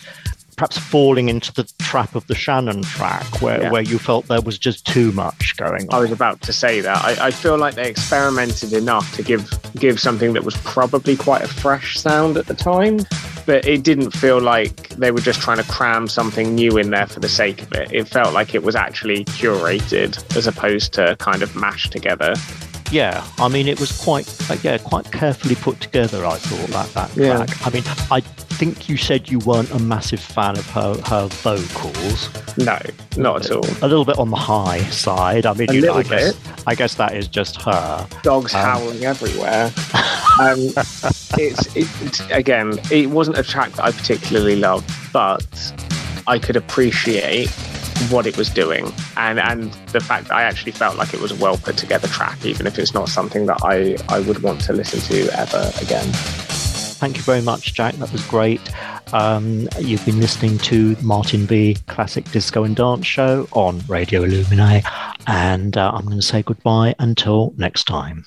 perhaps 0.59 0.77
falling 0.77 1.29
into 1.29 1.53
the 1.55 1.73
trap 1.79 2.17
of 2.17 2.27
the 2.27 2.35
Shannon 2.35 2.83
track 2.83 3.41
where, 3.41 3.63
yeah. 3.63 3.71
where 3.71 3.83
you 3.83 3.97
felt 3.99 4.27
there 4.27 4.41
was 4.41 4.59
just 4.59 4.85
too 4.85 5.13
much 5.13 5.57
going 5.57 5.89
on. 5.89 5.95
I 5.95 6.01
was 6.01 6.11
about 6.11 6.43
to 6.43 6.53
say 6.53 6.81
that. 6.81 7.05
I, 7.05 7.29
I, 7.29 7.31
feel 7.31 7.57
like 7.57 7.77
they 7.77 7.89
experimented 7.89 8.73
enough 8.73 9.15
to 9.15 9.23
give 9.23 9.49
give 9.77 10.01
something 10.01 10.33
that 10.33 10.43
was 10.43 10.57
probably 10.59 11.17
quite 11.17 11.43
a 11.43 11.49
fresh 11.49 11.97
sound 11.97 12.37
at 12.37 12.47
the 12.47 12.55
time, 12.55 12.99
but 13.47 13.65
it 13.67 13.85
didn't 13.85 14.11
feel 14.11 14.41
like 14.41 14.89
they 14.91 15.13
were 15.13 15.21
just 15.21 15.41
trying 15.41 15.59
to 15.59 15.71
cram 15.71 16.09
something 16.09 16.55
new 16.57 16.77
in 16.77 16.91
there 16.91 17.07
for 17.07 17.21
the 17.21 17.29
sake 17.29 17.63
of 17.63 17.73
it. 17.73 17.93
It 17.93 18.09
felt 18.09 18.35
like 18.35 18.55
it 18.55 18.65
was 18.65 18.75
actually 18.75 19.25
curated 19.27 20.37
as 20.37 20.49
opposed 20.49 20.93
to 20.95 21.15
kind 21.21 21.43
of 21.43 21.55
mashed 21.55 21.93
together. 21.93 22.35
Yeah, 22.91 23.26
I 23.39 23.49
mean, 23.49 23.68
it 23.68 23.78
was 23.78 23.93
quite, 24.01 24.26
uh, 24.51 24.57
yeah, 24.62 24.78
quite 24.78 25.11
carefully 25.12 25.55
put 25.55 25.80
together. 25.80 26.24
I 26.24 26.36
thought 26.36 26.68
that 26.70 26.95
that 26.95 27.16
yeah. 27.16 27.45
track. 27.45 27.66
I 27.66 27.70
mean, 27.70 27.82
I 28.11 28.20
think 28.20 28.89
you 28.89 28.97
said 28.97 29.30
you 29.30 29.39
weren't 29.41 29.70
a 29.72 29.78
massive 29.78 30.20
fan 30.20 30.57
of 30.57 30.66
her 30.70 30.95
her 31.07 31.26
vocals. 31.26 32.30
No, 32.57 32.78
not 33.16 33.45
at 33.45 33.51
all. 33.51 33.66
A 33.82 33.89
little 33.89 34.07
bit 34.07 34.18
on 34.18 34.30
the 34.30 34.36
high 34.36 34.82
side. 34.84 35.45
I 35.45 35.53
mean, 35.53 35.70
a 35.70 35.74
you 35.74 35.82
know, 35.82 35.95
I 35.95 36.03
guess 36.03 36.32
bit. 36.32 36.62
I 36.66 36.74
guess 36.74 36.95
that 36.95 37.14
is 37.14 37.28
just 37.28 37.61
her. 37.62 38.09
Dogs 38.22 38.55
um, 38.55 38.62
howling 38.62 39.05
everywhere. 39.05 39.66
um, 40.41 40.59
it's 41.36 41.76
it, 41.76 42.30
again, 42.30 42.80
it 42.91 43.11
wasn't 43.11 43.39
a 43.39 43.43
track 43.43 43.72
that 43.72 43.84
I 43.84 43.93
particularly 43.93 44.57
loved, 44.57 44.91
but 45.12 45.47
I 46.26 46.39
could 46.39 46.57
appreciate 46.57 47.49
what 48.11 48.27
it 48.27 48.37
was 48.37 48.49
doing 48.49 48.93
and 49.17 49.39
and 49.39 49.73
the 49.93 50.01
fact 50.01 50.29
that 50.29 50.35
I 50.35 50.43
actually 50.43 50.73
felt 50.73 50.97
like 50.97 51.13
it 51.15 51.21
was 51.21 51.33
a 51.33 51.37
well 51.37 51.57
put 51.57 51.77
together 51.77 52.09
track 52.09 52.45
even 52.45 52.67
if 52.67 52.79
it's 52.79 52.95
not 52.95 53.09
something 53.09 53.47
that 53.47 53.59
I 53.63 53.97
I 54.09 54.21
would 54.21 54.43
want 54.43 54.61
to 54.63 54.73
listen 54.73 55.01
to 55.01 55.29
ever 55.39 55.71
again. 55.81 56.09
Thank 56.99 57.17
you 57.17 57.23
very 57.23 57.43
much, 57.43 57.75
Jack. 57.75 57.95
That 57.95 58.11
was 58.11 58.27
great. 58.27 58.61
Um, 59.13 59.69
you've 59.79 60.05
been 60.05 60.19
listening 60.19 60.59
to 60.59 60.97
Martin 61.01 61.47
Vee 61.47 61.77
Classic 61.87 62.29
Disco 62.33 62.65
and 62.65 62.75
Dance 62.75 63.07
Show 63.07 63.49
on 63.53 63.81
Radio 63.87 64.25
Illuminae, 64.25 64.83
and 65.29 65.77
uh, 65.77 65.93
I'm 65.95 66.05
going 66.05 66.19
to 66.19 66.27
say 66.27 66.43
goodbye 66.43 66.97
until 66.99 67.55
next 67.57 67.85
time. 67.85 68.25